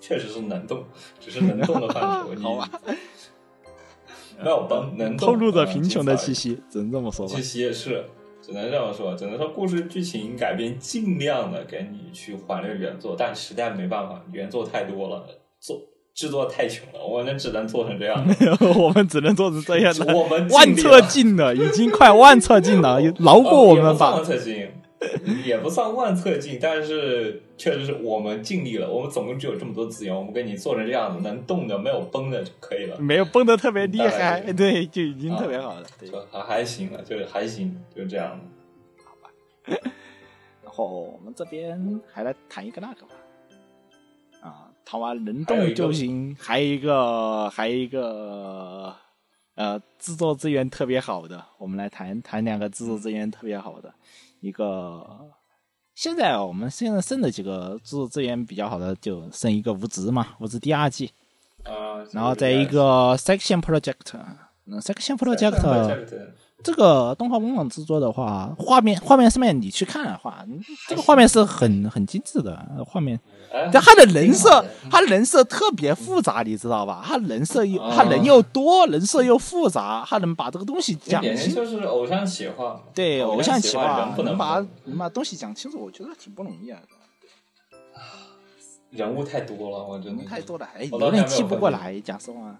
[0.00, 0.84] 确实是能动，
[1.20, 2.32] 只是能动的范畴。
[2.34, 2.70] 你好吧，
[4.42, 6.58] 没有崩，能透露着贫穷的气息。
[6.70, 7.42] 只能这么说吧气。
[7.42, 8.04] 息也是，
[8.42, 15.24] 只能这么说，只能说故事剧情改编尽量的给你去还原原作，但实在没办法，原作太多了，
[15.60, 15.80] 做
[16.14, 18.26] 制作太穷了，我们只能做成这样。
[18.78, 24.24] 我们只能做成这样的， 我们万策尽了，已经快万策尽了， 饶过我们吧万。
[24.24, 24.68] 策进，
[25.44, 28.90] 也不算万策进，但是确实是我们尽力了。
[28.90, 35.86] 我们总共只有这么多资源，我们给你做成这样子，能动的没有崩的就可以了，没有崩的特别厉害，对，就已经特别好了。
[36.00, 38.40] 对，就还还行了，就是还行，就这样。
[40.62, 43.12] 然后我们这边还来谈一个那个吧，
[44.40, 48.94] 啊，谈完能动就行，还有一个，还有一个，
[49.56, 53.92] 呃，制作资源特别好的，我们来谈谈两个制作资源特别好的，
[54.46, 55.30] 一个。
[55.94, 61.10] 现在我们现在剩的几个制作资源比较好的，就剩一个无职嘛，无职第二季，
[61.64, 64.12] 啊，然后再一个 Section Project，
[64.66, 66.32] 嗯，Section Project Project
[66.62, 73.18] 这个动画工厂制作的话，画面画面上面你去看的话，嗯这个画面是很 很精致的呃画面。
[73.52, 77.02] 哎但他的人设他人设特别复杂，你知道吧？
[77.06, 81.54] 他人设又哦他人又多，人设又复杂，他能把这个东西讲清。
[81.54, 86.80] 就是偶像企划，对，偶像企划能能把碰能把东西讲清楚，我觉得挺不容易啊。
[88.90, 91.98] 人物太多了，我真的人太多了，哎，有点记不过来。
[92.00, 92.56] 讲实话，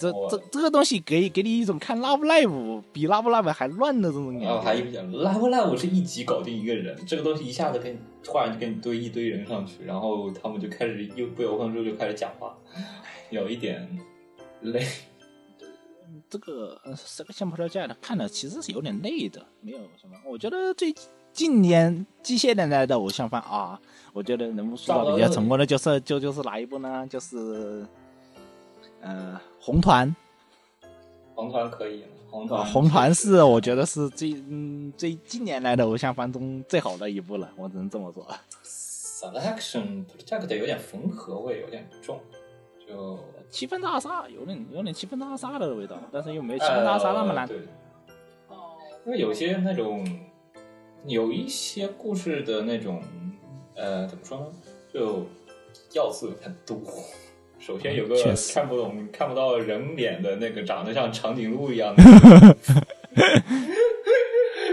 [0.00, 4.84] 这这这个东西给给你一种看 Love Live 比 Love Live 还乱的这种感然后还一觉。
[4.86, 12.56] 个讲 Live 是一集搞定一个人，这个东西一下子给你突然就给你堆一堆人上去，然后他们就开始又不由分说就开始讲话，
[13.28, 13.86] 有一点
[14.62, 14.82] 累。
[16.28, 20.16] 这个呃这个项目 project 看的其实是有点累的，没有什么。
[20.24, 20.94] 我觉得最
[21.32, 23.78] 近年机械年代的偶像番啊，
[24.12, 27.06] 我觉得人物塑造比较成功的就是就就是哪一部呢？
[27.08, 27.86] 就是
[29.00, 30.14] 呃红团
[31.34, 38.26] 红团可以，红啊，团红团是我觉得是最嗯最近年来的偶像番中最好的一部了，我只能这么说。
[38.62, 42.20] Selection Project 有点缝合味，有点重，
[42.86, 43.18] 就
[43.50, 47.46] 七分大杀有点有点七分大杀的味道，但是又没有七分大杀那么难。
[47.46, 47.58] 呃对，
[49.06, 50.06] 因为有些那种
[51.06, 53.02] 有一些故事的那种
[53.74, 54.46] 呃怎么说呢，
[54.92, 55.24] 就
[55.94, 56.78] 要素有点多。
[57.60, 58.16] 首先有个
[58.54, 62.02] 看不懂、看不到人脸的那个长得像长颈鹿一样的，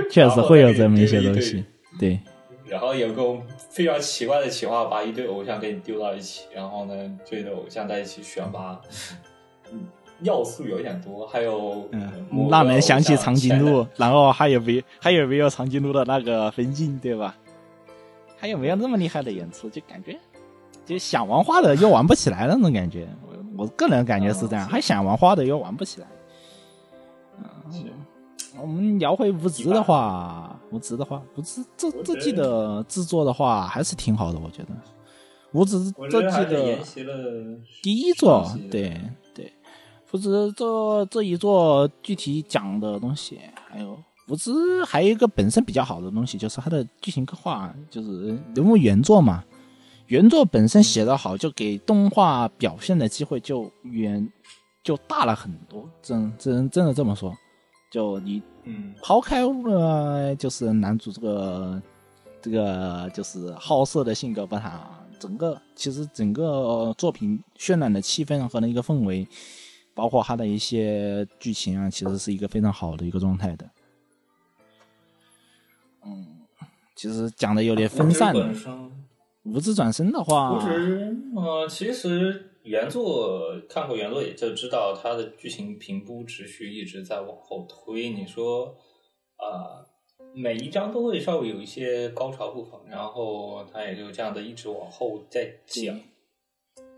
[0.10, 1.66] 确实会有这么一些东西。
[2.00, 2.18] 对，
[2.66, 3.38] 然后有个
[3.70, 8.80] 非常奇怪的企划，把一堆偶像给你丢到一起，然后呢，这对偶像在一起选拔，
[9.72, 9.82] 嗯，
[10.22, 17.36] 要素有点多，还有嗯某，个让人想起长颈鹿，然后还有没还有没有长颈鹿的那个分镜，对吧？
[18.40, 19.70] 还有没有那么厉害的演出？
[19.70, 20.18] 就感觉
[20.88, 23.08] 就想玩花的又玩不起来那种感觉。
[23.28, 26.08] 我我个人感觉是这样，还想玩花的又玩不起来。
[27.72, 27.84] 嗯
[28.60, 34.70] 我们聊回无职的话，无职的话，无职这这季的制作的话还是挺好的，我觉得。
[35.52, 35.78] 无职
[36.10, 39.00] 这季的第一座，对
[39.36, 39.54] 对，
[40.12, 44.52] 无知这这一座具体讲的东西，还有无知
[44.84, 49.44] 还有一个本身比较好的东西，就是它的剧情刻画，就是人物原作嘛，
[50.08, 54.32] 原作本身写得好，就给动画表现的机会就远
[54.82, 57.36] 就大了很多，真真真的这么说，
[57.92, 58.94] 就你嗯。
[59.02, 61.82] 抛开了就是男主这个
[62.42, 69.28] 这个就是好色的性格不谈啊，整个其实整个作品渲染的气氛和那个氛围，
[69.94, 73.70] 包括他的一些剧情啊，其实是一个非常好的一个状态的。
[76.06, 76.26] 嗯，
[76.96, 78.34] 其实讲的有点分散。
[78.34, 78.54] 了
[79.48, 79.92] 无字转。
[79.92, 88.10] 身的话无，职，呃，其实原作看过原作也就知道，它的剧情平铺直叙，一直在往后推。
[88.10, 88.76] 你说，
[89.38, 89.86] 呃，
[90.36, 96.00] 每一章都会稍微有一些高潮部分，然后它也就这样的一直往后再讲。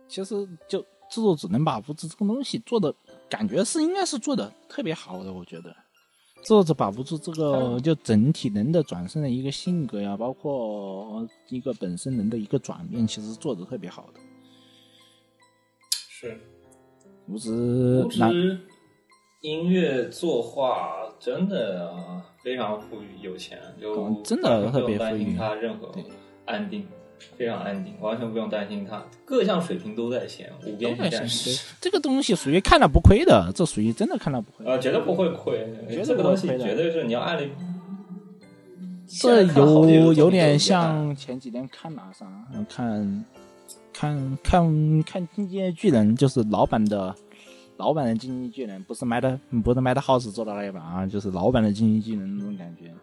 [0.08, 0.36] 其实
[0.68, 2.94] 就制作只能把无职这个东西做的
[3.30, 5.76] 感觉是应该是做的特别好的，我觉得。
[6.42, 14.20] 制作者把不住这个就整体人的转身的一个性格呀，包括一个本身人的一个转变，其实做的特别好的。
[15.92, 16.40] 是，
[17.28, 18.60] 无职无男职
[19.42, 26.04] 音乐作画真的啊非常富裕有钱，就嗯真的特别富裕他任何对。
[26.46, 26.88] 安定，
[27.38, 31.66] 非常安静，完全不用担心他各项水平都在线，五都边在线，形战士。
[31.80, 34.66] 这个东西属于看了不亏的，这属于真的看了不亏。
[34.66, 37.52] 呃，绝对不会亏，绝对这个东西不会亏的绝对是你要按理。
[39.08, 42.28] 这有有点像前几天看哪啥，
[42.70, 43.26] 看
[43.92, 47.16] 看看看《进击的巨人》，就是老版的
[47.78, 52.94] 老版的《进击巨人》，不是 Mad 不是 Madhouse 做的那一版啊，就是老版的《进击巨人》那种感觉，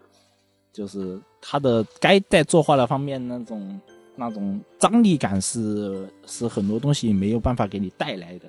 [0.73, 3.81] 就是他的该在作画的方面那种
[4.17, 8.47] 那种张力感是是很多东西没有办法给你带来的，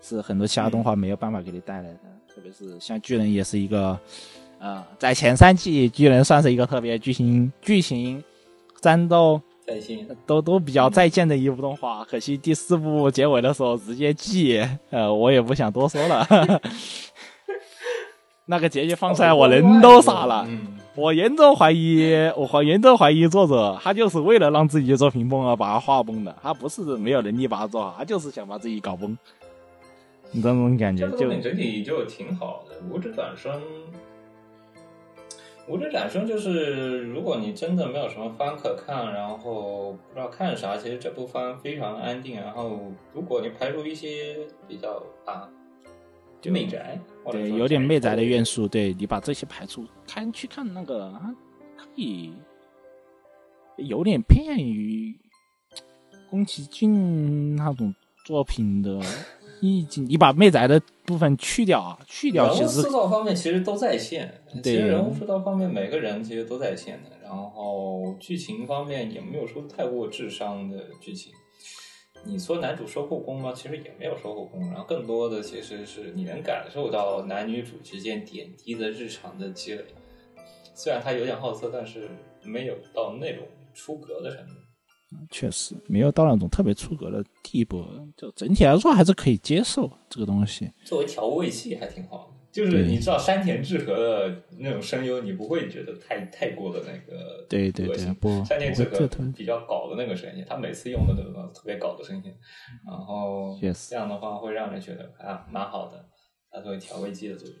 [0.00, 2.00] 是很多其他动画没有办法给你带来的，
[2.32, 3.98] 特别是像巨人也是一个。
[4.58, 8.24] 呃，在前三季，巨人算是一个特别剧情、剧情、
[8.80, 12.02] 战斗在线，都都比较在线的一部动画。
[12.06, 16.26] 可惜第四部结尾的时候直接记，呃，我也不想多说了。
[18.46, 20.46] 那个结局放出来，我人都傻了。
[20.48, 29.16] 嗯，我严重怀疑，我怀严重怀疑作者他就是为了让自己的作品崩而把它画崩的，他不是没有能力把它做好，他就是想把自己搞崩。
[30.32, 32.76] 你这种感觉就整体就挺好的。
[32.90, 33.60] 无职转生，
[35.68, 42.40] 无职转生就是，如果你真的没有什么番可看，然后不知道看啥，其实这部番非常安定。
[42.40, 42.80] 然后，
[43.12, 45.46] 如果你排除一些比较啊
[46.44, 48.68] 媚宅，或者对，有点媚宅的元素。
[48.68, 51.34] 对你把这些排除，看去看那个，啊
[51.76, 52.32] 可以
[53.76, 55.14] 有点偏于
[56.30, 59.00] 宫崎骏那种作品的
[59.60, 60.06] 意境。
[60.08, 71.32] 你把媚宅的部分去掉啊，去掉其实人物塑造方面其实都在线，对其实人物塑造方面每个人其实都在线的，然后剧情方面也没有说太过智商的剧情。
[72.26, 73.52] 你说男主收后宫吗？
[73.54, 79.84] 其实也没有收后宫，然后更多的其实是你能感受到男女主之间点滴的日常的积累。
[80.74, 82.10] 虽然他有点好色，但是
[82.42, 84.52] 没有到那种出格的程度。
[85.30, 87.84] 确实没有到那种特别出格的地步，
[88.16, 90.70] 就整体来说还是可以接受这个东西。
[90.84, 102.34] 作为调味剂还挺好的，就是你知道山田智和的那种声优，你不会觉得太太过的那个对对对不山田智和比较搞的那个声音，他每次用的都是特别搞的声音，
[102.86, 103.58] 然后
[103.90, 106.02] 这样的话会让人觉得啊蛮好的，
[106.50, 107.56] 它作为调味剂的作用。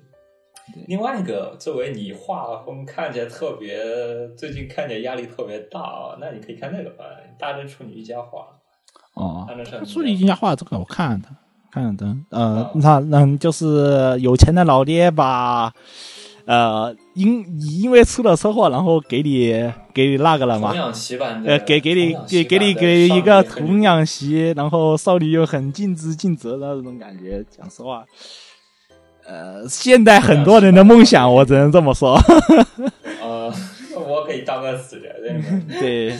[0.88, 3.78] 另外一个，作为你画风看起来特别，
[4.36, 7.04] 最近看起来压力特别大啊，那你可以看那个吧
[7.38, 8.48] 《大正处女一家画》。
[9.20, 9.44] 哦。
[9.46, 11.35] 按照上，处女一家画这个我看了的，
[11.76, 15.70] 看了的，呃啊，他那就是有钱的老爹把
[16.46, 19.52] 呃，因你因为出了车祸，然后给你
[19.92, 20.72] 给你那个了嘛
[21.44, 27.44] 呃，给给你给给你给一个童养媳，然后少女又很尽职尽责的那种感觉。
[27.50, 28.06] 讲实话，
[29.26, 32.18] 呃，现代很多人的梦想，我只能这么说。
[33.20, 33.52] 呃，
[34.08, 36.14] 我可以当个死人，对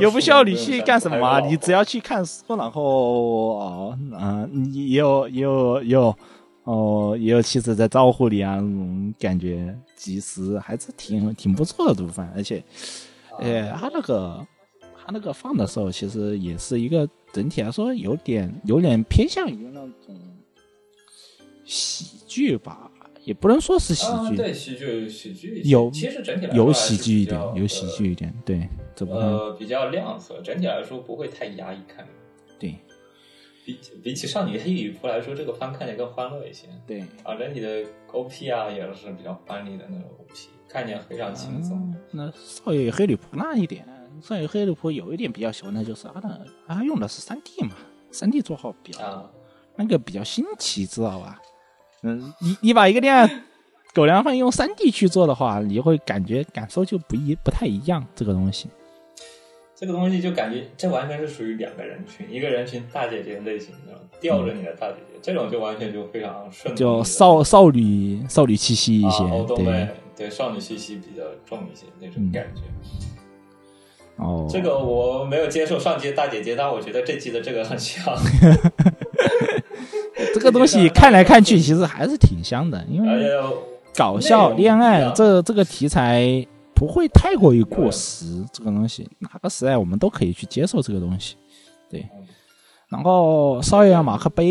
[0.00, 2.82] 又不需要你去干什么啊，你只要去看书，然后
[3.58, 6.16] 哦，啊，你也有也有也有
[6.64, 12.62] 哦，也有妻子在照顾你啊，那种感觉，其实还是挺挺不错的毒贩，而且，
[13.38, 14.46] 呃，他那个
[14.96, 19.92] 他那个放的时候，其实也是一个整体来说有点有点偏向于那种
[21.64, 22.90] 喜剧吧，
[23.26, 32.06] 也不能说是喜啊，剧，对，喜剧喜剧有其实整体来说有喜剧一，点有喜剧一点，对，怎么、呃，比较亮色，整体来说不会太压抑看。
[32.56, 32.76] 对
[33.64, 36.68] 比比起《少女黑羽服》来说，这个番看起来更欢乐一些。
[36.86, 37.00] 对。
[37.24, 40.32] 啊，整体的 OP 啊也是比较欢丽的那种 OP，
[40.68, 41.76] 看起来非常轻松。
[41.78, 43.84] 嗯那少爷黑女仆那一点，
[44.22, 47.72] 少爷黑女仆有一点比较喜欢的就是他的，他用的是三 D 嘛，
[48.12, 49.30] 三 D 做好比较、啊，
[49.74, 51.42] 那个比较新奇，知道吧？
[52.02, 53.42] 嗯，你你把一个店
[53.94, 58.68] 狗粮饭用三 D 去做的话，你会感觉感受就不一不太一样，这个东西。
[59.74, 69.22] 这个东西就感觉这完全是属于两个人群，一个人群大姐姐类型的，吊着你的大姐姐，这种就完全就非常顺从就少少女少女气息一些，
[69.54, 72.62] 对，对少女气息比较重一些那种感觉。
[74.16, 78.16] 哦，这个我没有接受上季的大姐姐，但我觉得这季的这个很像，
[80.36, 83.28] 这个东西看来看去其实还是挺香的，因为
[83.94, 91.36] 搞笑恋爱这这个题材不会太过于过时，这个东西哪个时代我们都可以去接受这个东西，
[91.88, 92.06] 对。
[92.88, 94.44] 然后《少爷马克杯》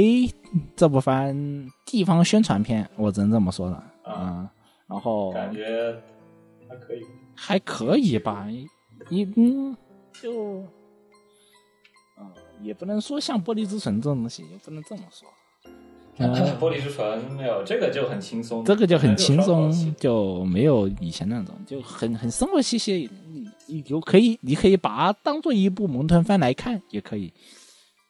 [0.75, 4.49] 这部番地方宣传片，我只能这么说了，嗯，
[4.87, 5.95] 然后感觉
[6.67, 7.05] 还可以。
[7.37, 8.47] 还可以吧，
[9.09, 9.75] 一嗯
[10.21, 10.63] 就，
[12.17, 12.31] 嗯，
[12.61, 15.27] 也不能说像《玻璃之城》这种东西，也不能这么说。
[16.17, 23.09] 嗯玻璃之唇没有这个就很轻松，这个就很轻松就没有以前那种，就很很生活气息。
[23.27, 27.33] 你你就可以，你可以把它当做一部萌豚番来看，也可以。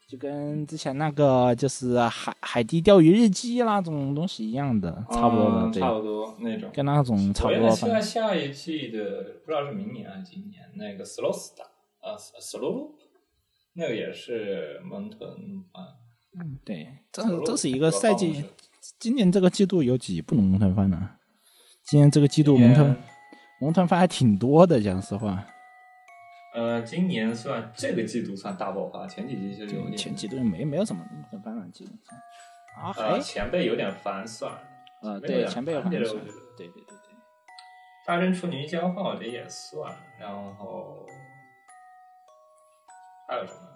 [0.08, 6.70] 就跟之前那个就是海海底钓鱼日记那种东西一样的，差不多的，嗯差不多那种。
[6.72, 7.88] 跟那种差不多吧我原本期。
[7.88, 11.64] 待下一季的，不知道是明年还是今年，那个 Slow Star
[12.00, 12.90] 啊，Slow Loop，
[13.72, 15.28] 那个也是萌豚
[15.72, 15.84] 番。
[16.64, 18.44] 对，这这是一个赛季。
[18.98, 21.10] 今年这个季度有几部萌豚番呢？
[21.82, 22.96] 今年这个季度萌豚
[23.60, 25.44] 萌豚番还挺多的，讲实话。
[26.54, 32.16] 呃，今年算这个季度算大爆发，前几季就有点前几度没没有什么萌豚番了，基本上。
[32.82, 34.60] 啊，还呃前辈有点烦算了。
[35.02, 36.14] 呃，前辈有点烦
[36.56, 36.96] 对对对对。
[38.06, 41.04] 大真处女交换我觉得也算，然后
[43.28, 43.75] 还有什么？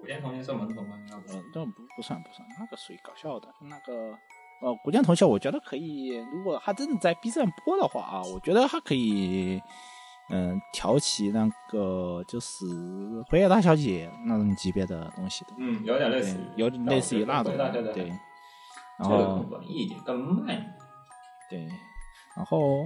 [0.00, 0.96] 古剑同学是门童吗？
[0.98, 1.42] 应该不是呃，。
[1.52, 3.48] 这不不算不算，那个属于搞笑的。
[3.60, 4.16] 那个
[4.60, 9.60] 呃，古剑同学，我觉得可以，如果他真的在 B 站播的话啊，我觉得他可以，
[10.30, 12.64] 嗯、挑起那个就是
[13.28, 17.52] 辉夜大小姐那种级别的东西的，嗯，有点类似于，，有点类似于那种
[17.92, 18.12] 对。
[18.98, 20.74] 然后文艺一点，更慢一点。
[21.48, 21.68] 对，
[22.36, 22.84] 然后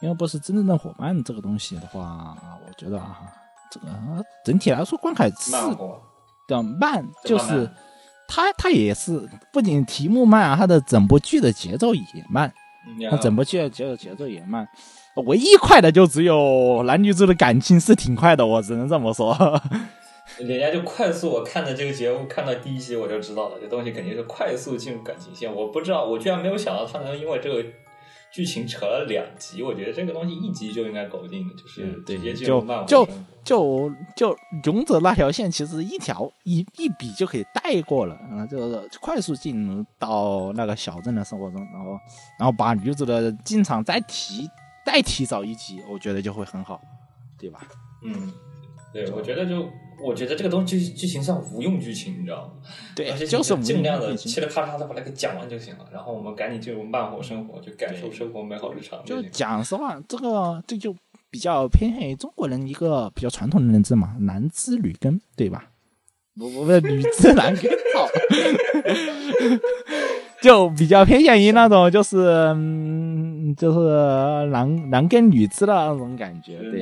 [0.00, 2.34] 因为不是真正的伙伴这个东西的话，
[2.66, 3.30] 我觉得啊，
[3.70, 3.86] 这个
[4.42, 5.54] 整体来说观感是
[6.46, 7.74] 的慢，就是慢
[8.26, 12.52] 它它也是不仅题目慢啊，它的整部剧的节奏也慢，
[12.86, 14.66] 嗯它整部剧的节奏节奏也慢。
[15.26, 19.36] 唯一快的就只有男女主的感情是挺快的，我只能这么说。
[20.38, 25.54] 人家就快速，我看的这个节目，看到第一集我就知道了，这东西肯定是快速进入感情线。
[25.54, 27.62] 我不知道，我居然没有想到他能因为这个
[28.34, 29.62] 剧情扯了两集。
[29.62, 33.14] 我觉得这个东西一集就应该搞定，就是直接进入就就漫画生活
[33.44, 41.90] 就就勇者那条线，其实一条一一笔就可以带过了，然后，就是快速进入到那个小镇的生活中，然后
[42.40, 44.50] 然后把女主的进场再提
[44.84, 46.80] 再提早一集，我觉得就会很好，
[47.38, 47.60] 对吧？
[48.02, 48.32] 嗯，
[48.92, 49.70] 对，我觉得就
[50.02, 52.52] 我觉得这个东西剧剧情算无用剧情，你知道吗？
[52.96, 59.22] 对而且，就是尽量的无嘁哩咔嚓的把它给讲完就行了，然后我们赶紧进入慢活生活，就感受生活美好日常就。
[59.30, 60.94] 讲实话，这个这就
[61.30, 65.70] 比较偏向于中国人一个比较传统的认知嘛，男知女耕，对吧？
[66.36, 68.08] 不不不，女知男耕，操，
[70.42, 72.18] 就比较偏向于那种就是
[72.56, 76.80] 嗯，就是男男耕女织的那种感觉，对，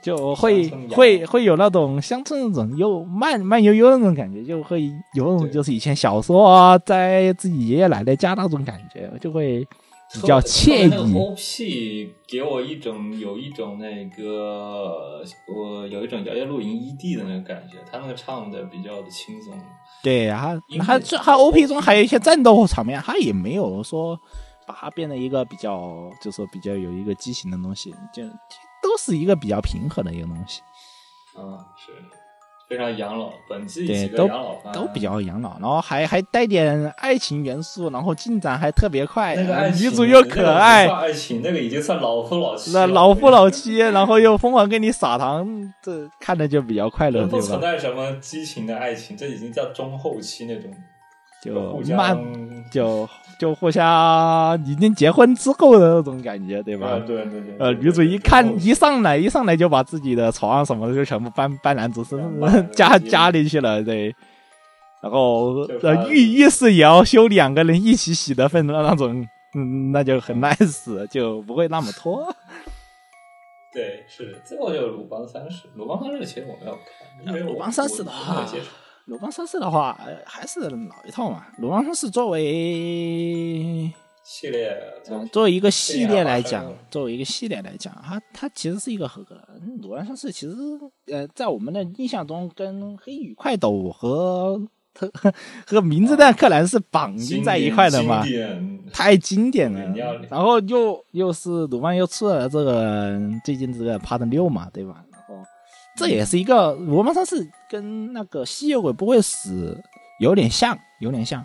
[0.00, 4.82] 就会会会有那种乡村那种又慢慢悠悠那种感觉，就会
[5.14, 9.66] 有那种就是以前小时候啊，在自己爷爷奶奶家那种感觉，就会
[10.14, 11.14] 比较惬那个意。
[11.14, 15.22] OP 给我一种有一种那个
[15.54, 19.52] 我有一种摇摇露营异地的那个感觉，他那个唱的比较的轻松。
[20.02, 24.16] 对，他音乐他这他 OP 中还有一些战斗场面，他也没有说
[24.66, 28.30] 把它变得一个比较，就说比较有一个激情的东西，就都
[28.98, 30.60] 是一个比较平和的一个东西。
[31.38, 31.92] 嗯，是
[32.68, 45.48] 非常养老，本季对都养老番都比较养老，然后还还带点爱情元素，然后进展还特别快，呃那个爱情女主又可爱爱情那个已经算老夫老妻了，那老夫老妻，然后又疯狂给你撒糖，
[45.82, 47.46] 这看着就比较快乐，不对吧？
[47.46, 50.70] 存在什么激情的爱情，这已经叫中后期那种
[51.40, 52.18] 就慢，
[52.70, 53.08] 就
[53.38, 56.88] 就互相已经结婚之后的那种感觉，对吧？
[56.88, 62.18] 啊，对对对，呃，女主一看一上来一上来就把自己的床什么的就全部搬搬男主身
[62.72, 64.14] 家家里去了，对。
[65.00, 69.24] 然后呃浴浴室也要修两个人一起洗的份的那种，
[69.54, 72.26] 嗯，那就很 nice，就不会那么拖。
[73.72, 78.44] 对是的，最后就是鲁邦三世，鲁邦三世其实我没有看，因为我鲁邦三世的话
[79.08, 81.46] 鲁邦三世的话，呃还是老一套嘛。
[81.56, 83.90] 鲁邦三世作为
[84.22, 84.76] 系列
[85.32, 89.48] 作为一个系列来讲作为一个系列来讲，它它其实是一个合格的。
[89.62, 90.54] 嗯鲁邦三世其实
[91.06, 94.60] 呃，在我们的印象中，跟黑羽快斗和
[94.94, 95.10] 和
[95.66, 98.22] 和名侦探柯南是绑定在一块的嘛，
[98.92, 99.80] 太经典了。
[100.28, 105.02] 然后又又是鲁班又出了这个最近这个 Part 六嘛，对吧？
[105.10, 105.42] 然后
[105.96, 109.80] 这也是一个鲁班三世跟那个吸血鬼不会死
[110.20, 111.44] 有点像，有点像。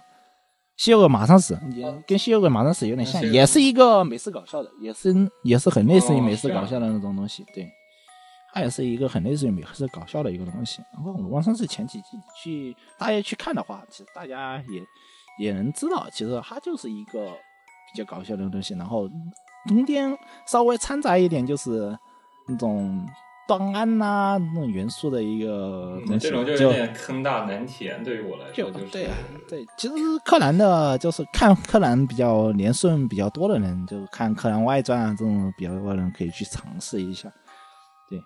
[0.75, 5.13] 吸血鬼马上死，也跟吸血鬼马上死有点像，也是一个美式搞笑的，也是
[5.43, 7.69] 也是很类似于哦美式搞笑的那种东西，对，
[8.51, 10.81] 它也是一个很类似于美式搞笑的一个东西。
[10.91, 14.57] 然后鲁邦三世前几季去大家去看的话，其实大家
[15.37, 17.23] 也也能知道，其实它就是一个
[17.93, 19.07] 比较搞笑的东西，然后
[19.67, 20.17] 中间
[20.47, 21.95] 稍微掺杂一点就是
[22.47, 23.07] 那种
[23.57, 29.15] 断案呐、那种元素的一个东西，嗯这种就就有点坑大难填，对于我来说就是对啊，
[29.47, 29.93] 对，其实
[30.25, 37.31] 柯南的，就是看柯南比较连顺比较多的人，就看柯南外传啊这种比较多的人可以去尝试一下。
[38.09, 38.17] 对，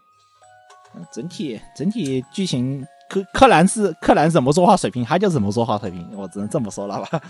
[0.95, 7.21] 嗯，整体整体剧情，柯柯南是柯南怎么说话水平，他就怎么说话水平，我只能这么说了吧，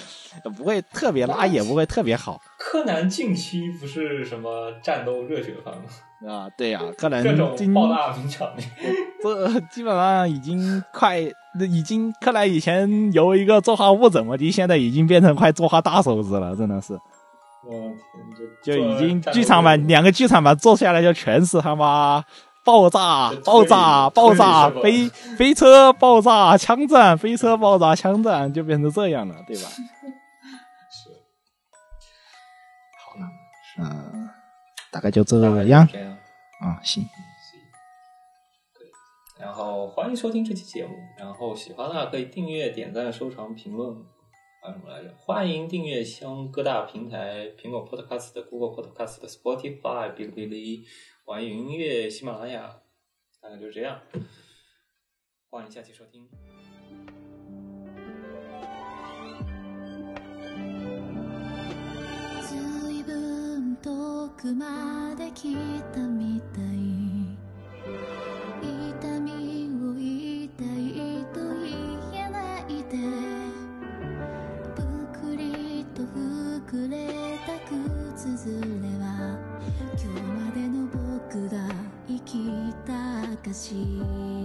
[0.58, 5.84] 不会特别拉，也不会特别好柯南近期不是什么战斗热血番吗？
[6.28, 6.50] 啊。
[6.58, 8.68] 对呀、柯南各种爆大名场面，
[9.22, 11.20] 这基本上已经快，
[11.70, 16.98] 已经柯南以前由一个作画不怎么地，现在已经变成快作画大手子了，真的是。
[17.66, 17.94] 我天，
[18.64, 22.24] 就就已经剧场版两个剧场版做下来，就全是他妈
[22.68, 29.70] 爆炸爆炸、爆炸、飞飞车爆炸、枪战、飞车爆炸、枪战，就变成这样了，对吧？
[30.92, 31.10] 是。
[33.00, 33.26] 好了，
[33.80, 34.30] 嗯，
[34.92, 35.88] 大概就这样。
[35.88, 36.18] 这样。
[36.60, 37.06] 啊，行，
[38.78, 38.86] 对，
[39.40, 43.96] 然后欢迎收听这期节目，然后喜欢的话可以订阅、点赞、收藏、评论，
[44.62, 45.14] 还有什么来着？
[45.18, 50.84] 欢迎订阅香各大平台：苹果 Podcast、Google Podcast、Spotify、哔哩哔哩、
[51.27, 52.83] 网易云音乐、喜马拉雅，
[53.41, 54.01] 大概就这样。
[55.51, 56.29] 欢迎下期收听。
[62.43, 65.55] ずいぶん遠くまで来
[65.93, 66.63] たみたい
[83.54, 84.37] た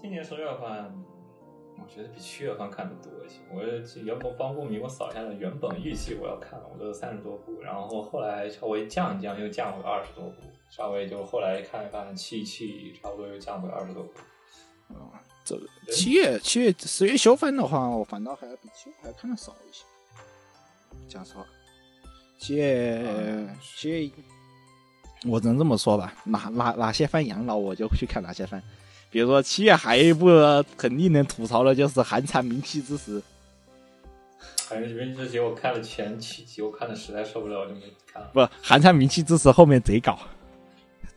[0.00, 0.66] 今年十月份，
[1.76, 3.40] 我觉得比七月份看的多一些。
[3.52, 3.62] 我
[4.02, 10.36] 原本方不明，我扫下来原本预期我要看，我都三十多部，然后后来稍微降一降，又降回二十多部，
[10.70, 14.12] 稍微就后来看一看气一气，差不多又降回二十多部。
[15.44, 15.60] 这
[15.92, 19.84] 七月七月十月休番的话，我反倒还比七月还看的少一些。
[21.08, 21.44] 讲实话，
[22.38, 24.10] 七月七月，
[25.26, 28.62] 我只能这么说吧，哪哪哪些番养老，我就去看哪些番。
[29.10, 30.28] 比如说七月还有一部
[30.76, 33.18] 肯定能吐槽的，就是《寒蝉鸣泣之时》。
[34.68, 37.80] 反正这边这集我看了前七集，我看的实在受不了，我就没
[38.12, 38.30] 看了。
[38.32, 40.16] 不，《寒蝉鸣泣之时》后面贼搞，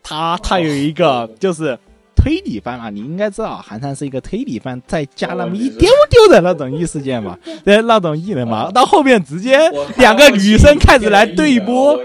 [0.01, 1.77] 他他有一个就是
[2.15, 9.59] 推理番嘛，你应该知道，寒蝉是一个推理番，再加那么一丢丢的那种异世界嘛， 对，那种异人嘛，到后面直接
[9.97, 12.01] 两个女生开始来对播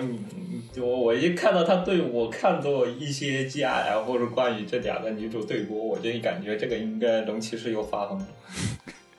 [0.78, 8.26] 我，我一看到他对我看到一些加呀，或者关于这两个女主对播，我就感觉这个应该龙骑士又发疯了。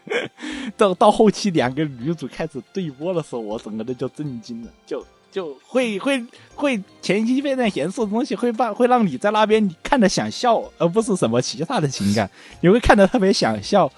[0.76, 6.26] 到到后期两个女主开始对播的时候，我整个人就震惊了，就就会会
[6.56, 12.30] 会前期非常严肃的东西，会让会让你在那边看着想笑，而不是什么其他的情感，
[12.62, 13.92] 你会看着特别想笑。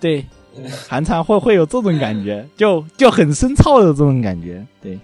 [0.00, 0.24] 对，
[0.88, 4.66] 韩常会会有这种感觉，就就很深操的这种感觉。
[4.82, 4.98] 对，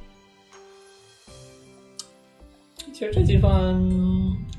[2.99, 3.79] 其实这地方，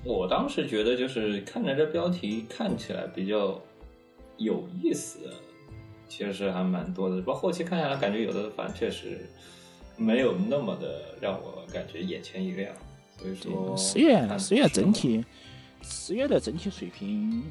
[0.03, 3.59] 我当时觉得就是看着这标题看起来比较
[4.37, 5.17] 有意思，
[6.07, 7.15] 其实是还蛮多的。
[7.15, 9.27] 不过后期看下来，感觉有的反正确实
[9.95, 12.71] 没有那么的让我感觉眼前一亮。
[13.17, 15.25] 所以说，十月十月整体
[15.81, 17.41] 十月的整体水平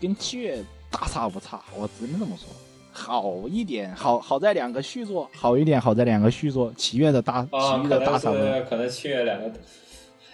[0.00, 0.60] 跟七月
[0.90, 2.48] 大差不差，我只能这么说。
[2.90, 6.74] 好一点，好好在两个续作，好一点，好在两个续作。
[6.76, 8.44] 七月的大，啊，七月的大差不多。
[8.44, 9.48] 是可能七月两个。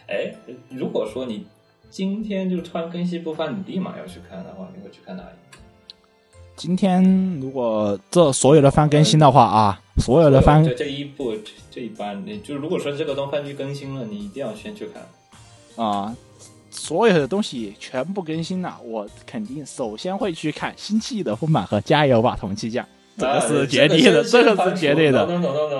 [0.08, 0.34] 哎，
[0.70, 1.46] 如果说你
[1.90, 5.58] 今天就突然更新部番，你立马要去看的话，你会去看哪一个？
[6.54, 7.02] 今天
[7.40, 15.84] 如果这所有的番更新的话啊，所有的番这这一部这这一般，你就如果说这个东番剧更新了，你一定要先去看。
[15.84, 16.16] 啊，
[16.70, 22.84] 所有的东西全部更新了，我肯定首先会去看《星期一的丰满》和《加油吧，同期酱》，
[23.18, 25.26] 这个是绝对的，这个是绝对的，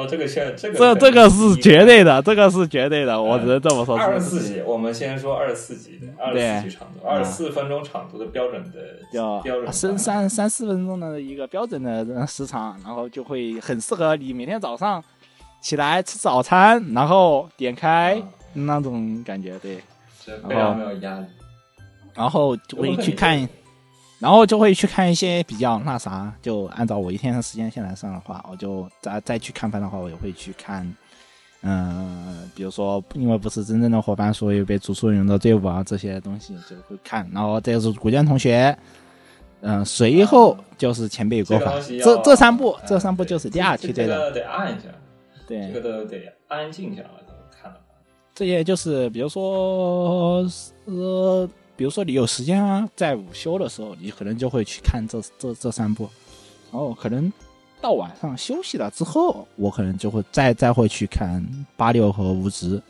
[0.09, 3.97] 这个是这个这这个是绝对的，这个是绝对的，我只能这么说。
[3.97, 8.79] 二十四集，我们先说二十四集的，二十四集长度，二十四分钟长度的标准的
[9.13, 15.05] 就标准三三三四分钟的一个标准的时长，然后就会很适合你每天早上
[15.61, 18.23] 起来吃早餐，然后点开啊
[18.55, 19.77] 那种感觉，对，
[20.25, 21.27] 是非常没有压力。
[22.15, 23.47] 然后就会去看，
[24.19, 30.91] 然后就会去看一些比较那啥，就按照我一天的时间线来算的话，我就再再去看番的话，我也会去看。
[31.63, 37.29] 嗯、比如说，因为不是真正的伙伴，所以被逐出人的队伍啊，这些东西就会看。
[37.33, 38.77] 然后这是古剑同学，
[39.63, 44.89] 嗯、随后就是前辈国法这这这三部，哎这三部就是第二梯队的，这个得按一下，
[45.49, 47.81] 对这，个都得安静下来才能看的。
[48.33, 50.47] 这些就是比如说
[50.85, 56.09] 呃，比如说你有时间啊，在午休的时候，你可能就会去看这这这三部，
[56.73, 57.31] 然后可能
[57.81, 61.47] 到晚上休息了之后，我可能就会再再会去看
[61.77, 62.83] 八六和无职，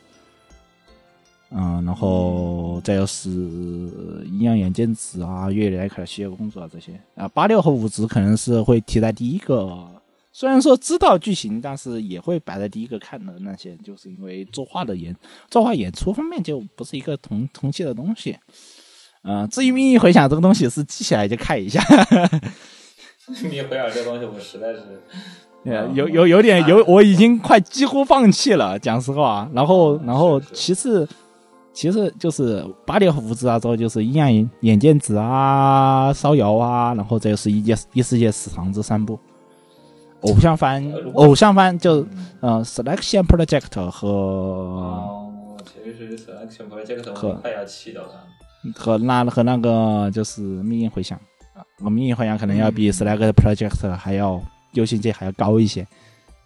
[1.50, 6.98] 嗯，然后再就是阴阳眼见子啊、月里来克的企业工作啊这些。
[7.16, 9.90] 啊，八六和五职可能是会提在第一个
[10.32, 15.16] 虽然说知道剧情，但是也会摆在第一个看的那些，就是因为作画的演
[15.50, 18.36] 作画演出方面就不是一个同同期的东西。
[19.22, 21.80] 嗯、至于命运回响这个东西是记起来就看一下，
[23.42, 24.80] 命运回响这东西，我实在是
[25.64, 29.50] 呃 有有有点有，我已经快几乎放弃了，讲实话。
[29.52, 31.08] 然后然后是是其次
[31.72, 39.18] 其次就是八点胡子啊，之后就是阴阳眼眼见子啊、烧窑啊，然后这就是一届异世界史堂这三部。
[40.22, 40.82] 偶像番
[41.14, 42.04] 偶像番就
[42.40, 48.26] 呃，Selection Project 和哦，其实 selection project 和我快要气到他了。
[48.74, 51.18] 和那和那个就是命运回响
[51.54, 55.86] 啊，我命运回响可能要比 Selection Project 还要优先级还要高一些，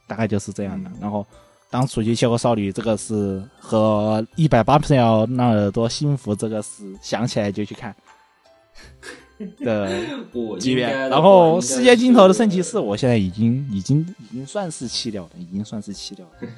[0.07, 0.91] 大概就是这样的。
[1.01, 1.27] 然后
[1.71, 7.95] 当初去切割少女这个是和一百八十要那耳朵幸福这个是想起来就去看
[9.61, 9.89] 的
[10.59, 16.49] 级别然后世界尽头的圣骑士，我现在已经已经已经算是弃掉了，已经算是弃掉了。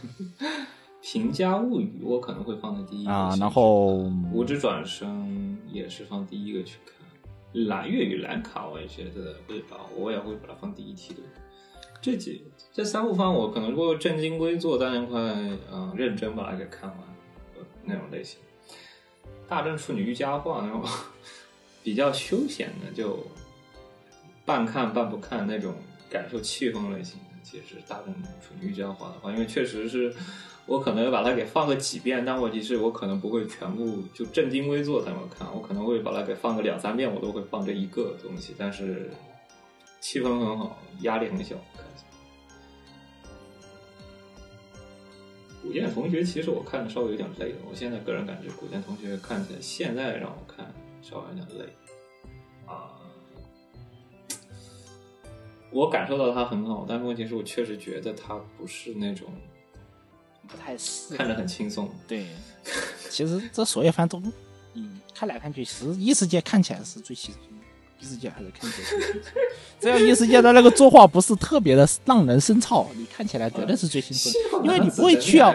[1.03, 11.24] 平家物语，我可能会放在第一个啊然后看无职转生也是放第一个去看，蓝月与蓝卡我也觉得会把我也会把它放第一梯队。
[12.01, 15.19] 这几这三部番我可能如果正襟危坐，当然会
[15.73, 16.99] 嗯认真把它给看完
[17.57, 18.39] 呃那种类型。
[19.49, 20.83] 大正处女瑜伽话那种
[21.83, 23.19] 比较休闲的，就
[24.45, 25.74] 半看半不看那种
[26.09, 30.15] 感受气氛类型的，其实大正处女瑜伽话的话，因为确实是
[30.67, 39.11] 我可能把它给放个几遍，但问题是我可能不会全部就正襟危坐在那看，我可能会把它给放个两三遍，我都会放这一个东西，但是
[40.01, 42.09] 气氛很好，压力很小，看起来。
[45.63, 50.73] 古剑同学其实我看的稍微有点累了，我现在个人感觉古剑同学看起来现在让我看
[51.03, 51.73] 稍微有点累
[52.67, 52.99] 啊。
[55.71, 59.29] 我感受到他很好，但是问题是我确实觉得他不是那种
[60.53, 61.91] 不太适看着很轻松。
[62.07, 62.27] 对，
[63.11, 64.23] 其实这所有番都，
[64.74, 67.65] 嗯，看来看去，其实异世界看起来是最轻松的，
[67.99, 69.33] 异世界还是看起来最轻松。
[69.81, 75.55] 只要异世界的那个作画不是特别的让人生燥，你看起来绝对是最轻松的， 因为你不会需要，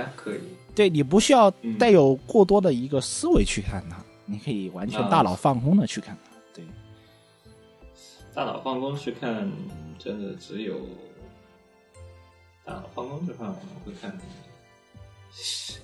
[0.76, 6.32] 对你不需要嗯带有过多的一个思维去看它，你可以完全大脑放空的去看它。
[6.54, 6.66] 对，
[8.34, 9.50] 大脑放空去看，
[9.98, 10.76] 真的只有
[12.64, 14.12] 大脑放空去看，我们会看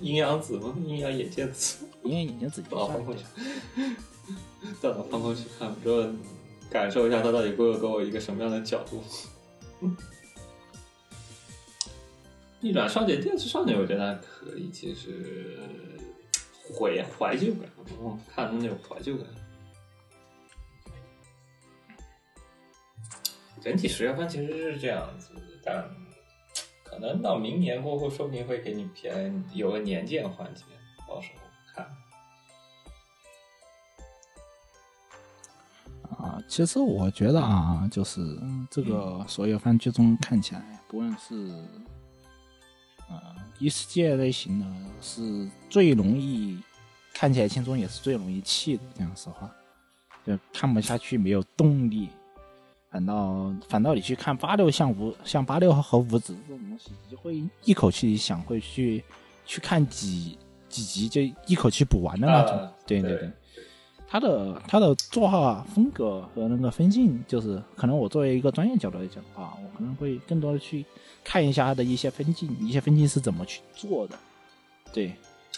[0.00, 0.74] 阴阳子吗？
[0.84, 3.24] 阴阳眼见子，阴阳眼睛自己大脑算放空去，
[4.82, 6.08] 大脑放空去看，之后
[6.70, 9.02] 感受一下他到底给我给我一个什么样的角度。
[12.60, 15.58] 逆转少女、电视少女，我觉得还可以，其实
[16.76, 17.70] 怀怀旧感，
[18.00, 19.26] 我看的那种怀旧感。
[23.60, 25.30] 整体十月份其实是这样子，
[25.62, 25.88] 但
[26.94, 30.62] 可能到明年过后，说不定会给你偏有个年鉴环节，
[31.08, 31.40] 到时候
[31.74, 31.84] 看。
[36.16, 38.38] 啊，其实我觉得啊，就是
[38.70, 41.34] 这个所有番剧中看起来，不论是
[43.08, 43.20] 呃
[43.58, 44.66] 异世界类型的，
[45.00, 46.62] 是最容易
[47.12, 48.84] 看起来轻松，也是最容易气的。
[48.94, 49.50] 讲实话，
[50.24, 52.08] 就看不下去，没有动力。
[52.94, 59.02] 反倒反倒你去看八六像五像八六和五子这种东西，你就会一口气想会去
[59.44, 60.38] 去看几
[60.68, 62.56] 几集就一口气补完的那种。
[62.56, 63.28] 啊对对对。
[64.06, 70.86] 他的他的作画风格和那个分镜，就是可能我作为一个专业角度来讲的话，我可能会更多的去
[71.24, 74.16] 看一下他的一些分镜，一些分镜是怎么去做的，
[74.92, 75.12] 对，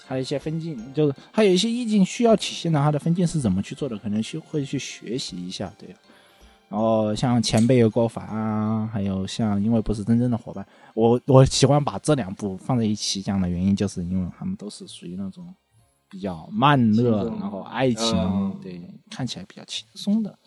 [0.06, 5.94] 还有一些分镜，就是还有一些意境需要体现的，他的分镜是怎么去做的，可能去会去学习一下，对。
[6.68, 15.54] 然后像前辈有高凡啊，还有像因为不是真正的伙伴，我我喜欢把这两部放在一起讲的原因，就是因为他们都是属于那种
[16.10, 18.80] 比较慢热，然后爱情，嗯对，
[19.10, 20.38] 看起来比较轻松的。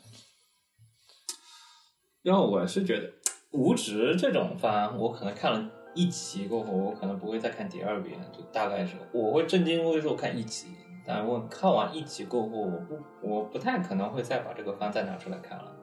[2.22, 3.10] 因为我是觉得
[3.52, 10.68] 无职这种番，我可能看了一集过后，我可能不会再看第二遍，就大概是我会正襟危坐看一集，
[11.08, 15.78] 但我看完一集过后，我不我不太可能会再把这个番再拿出来看了。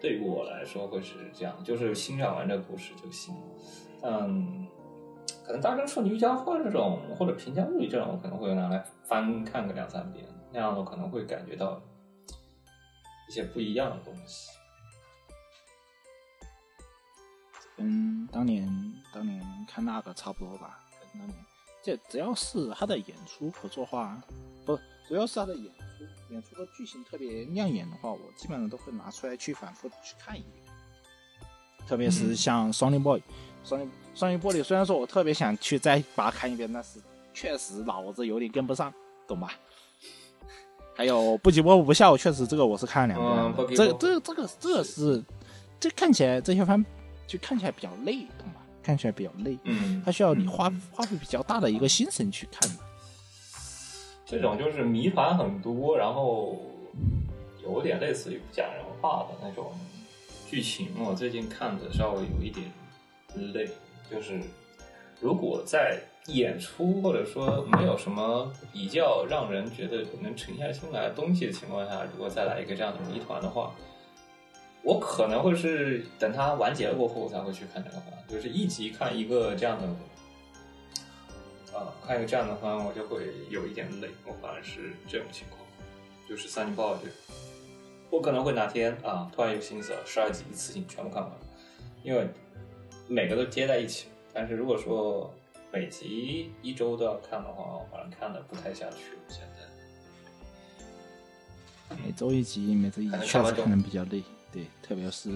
[0.00, 3.34] 对于我来说会是这样，就是欣赏完这个故事就行。
[4.02, 4.66] 嗯，
[5.44, 11.80] 可能《大正处女瑜伽会》这种或者《平家物语》这种，我可能会拿来翻看个两三遍，那样我可能会感觉到
[13.28, 14.50] 一些不一样的东西。
[17.76, 18.66] 跟当年
[19.12, 21.38] 当年看那个差不多吧，跟当年
[21.82, 24.20] 这只要是他的演出和作画，
[24.64, 24.78] 不
[25.08, 30.64] 主要是他的演出，演出的剧情特别亮眼的话，我基本上都会拿出来去反复去看一遍。
[31.86, 33.18] 特别是像《双灵 boy》，
[33.62, 36.98] 《双灵双灵 boy》虽然说我特别想去再把它看一遍，但是
[37.32, 38.92] 确实脑子有点跟不上，
[39.28, 39.52] 懂吧？
[40.96, 45.22] 还有《不急不不笑》，确实这个我是看了两遍这这这个这个是
[45.78, 46.84] 这看起来这些番
[47.28, 48.62] 就看起来比较累，懂吧？
[48.82, 52.85] 看起来比较累，嗯它需要你花花费比较大的一个心神去看的。
[54.28, 56.56] 这种就是谜团很多，然后
[57.62, 59.72] 有点类似于讲人话的那种
[60.50, 60.88] 剧情。
[60.98, 62.66] 我最近看的稍微有一点
[63.54, 63.68] 累，
[64.10, 64.40] 就是
[65.20, 73.72] 如果在演出或者说没有什么比较让人觉得能沉下心来的东西的情况下，如果再来一个这样的谜团的话，
[74.82, 79.88] 我可能会是等它完结了过后我才会去看这个番，就是一集看一个这样的。
[81.76, 84.08] 啊，看一个这样的番，我就会有一点累。
[84.24, 85.60] 我反而是这种情况，
[86.26, 87.12] 就是三年报这个，
[88.10, 91.30] 我可能会哪天啊，突然有心思了，十二集一次性全部看完，
[92.02, 92.26] 因为
[93.06, 94.06] 每个都接在一起。
[94.32, 95.32] 但是如果说
[95.72, 98.96] 每集一周都要看的话，我反正看的不太下去。
[99.28, 99.40] 现
[101.88, 105.30] 在，每周一集，每周一集确实可能比较累，对，特别是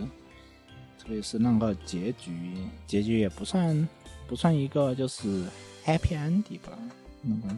[0.99, 2.57] 特别是那个结局，
[2.87, 3.89] 结局也不算
[4.31, 5.44] 不算一个就是
[5.85, 6.78] happy ending 吧，
[7.20, 7.57] 那个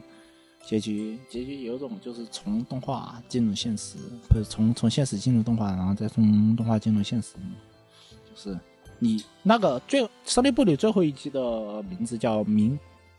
[0.64, 7.34] 结局结局有种就是从动画进入现实，不是从从现实进入动画，然后再从动画进入现实，
[8.10, 8.58] 就是
[8.98, 12.78] 你那个最《少年部》里最后一集的名字叫名，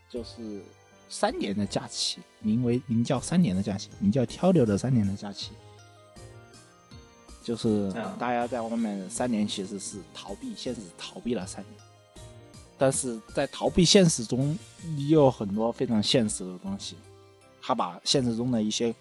[0.09, 0.63] 就是
[1.07, 5.51] 三年的假期，名为名叫三年的假期，名叫漂流的三年的假期。
[7.43, 11.82] 就是嗯大家在外面三年其实是逃避现实，逃避了三年，
[12.77, 14.57] 但是在逃避现实中，
[14.97, 16.95] 也有很多非常现实的东西，
[17.61, 18.93] 他把现实中的一些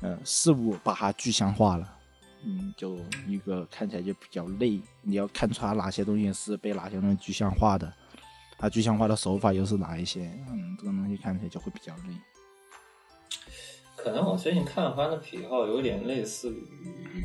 [0.00, 1.98] 呃事物把它具象化了，
[2.44, 2.98] 嗯，就
[3.28, 7.92] 一个看起来就比较累，你要看出来哪些东西是被哪些东西具象化的，
[8.58, 12.14] 它具象化的手法又是哪一些，嗯，这个东西看起来就会比较累。
[13.96, 17.24] 可能我最近看番的癖好有点类似于，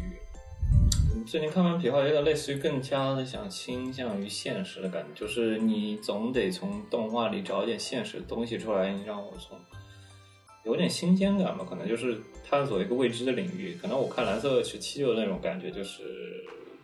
[1.30, 9.56] 最近看番癖好有点类似于更加的想倾向于现实的感觉，就是你总得从动画里找一点现实的东西出来，你让我从
[10.66, 13.78] 有点新鲜感吧，可能就是探索一个未知的领域。
[13.80, 16.02] 可能我看蓝色时期就那种感觉，就是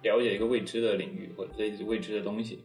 [0.03, 2.59] 了解一个未知的领域或者类似未知的东西。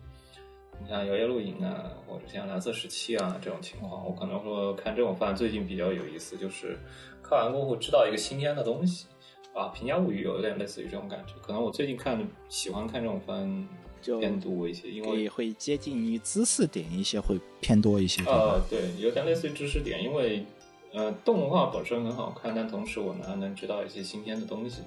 [0.82, 6.76] 你像《摇曳露营》啊，或者像《蓝色时期》啊这种情况，我可能说看这种番最近比较有意思，就是
[7.22, 9.06] 看完过后知道一个新鲜的东西
[9.54, 9.64] 啊。
[9.72, 13.68] 《平家物语》有点类似于这种感觉，可能我最近看喜欢看这种番
[14.02, 18.22] 就偏多一些，因为也会接近于知识点一些，会偏多一些。
[18.24, 20.44] 呃，对，有点类似于知识点，因为
[20.92, 24.82] 呃，动画本身很好看，但同时我呢还能知道一些新鲜的东西，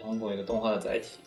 [0.00, 1.18] 通过一个动画的载体。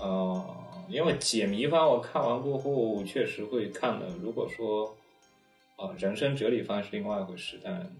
[0.00, 0.44] 呃，
[0.88, 4.06] 因为解谜番我看完过后确实会看的。
[4.20, 4.96] 如果说
[5.76, 7.94] 啊、呃人生哲理番是另外一回事，但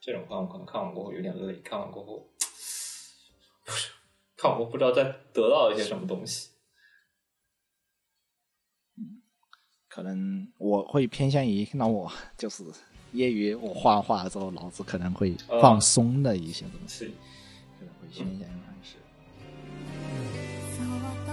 [0.00, 2.24] 这种番我可能看完过后有点累，看完过后
[3.65, 3.91] 不是
[4.37, 5.03] 看完过后不知道再
[5.33, 6.49] 得到一些什么东西。
[9.87, 12.63] 可能我会偏向于让我就是
[13.11, 17.11] 业余我画完画了之后，脑子可能会放松的一些东西，是，
[17.77, 18.95] 可能会偏向于方式。
[20.77, 21.29] そっと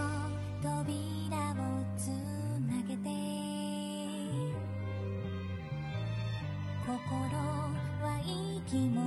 [0.60, 1.62] 扉を
[1.96, 2.10] つ
[2.66, 3.06] なげて
[6.84, 6.90] 心
[8.02, 8.98] は息も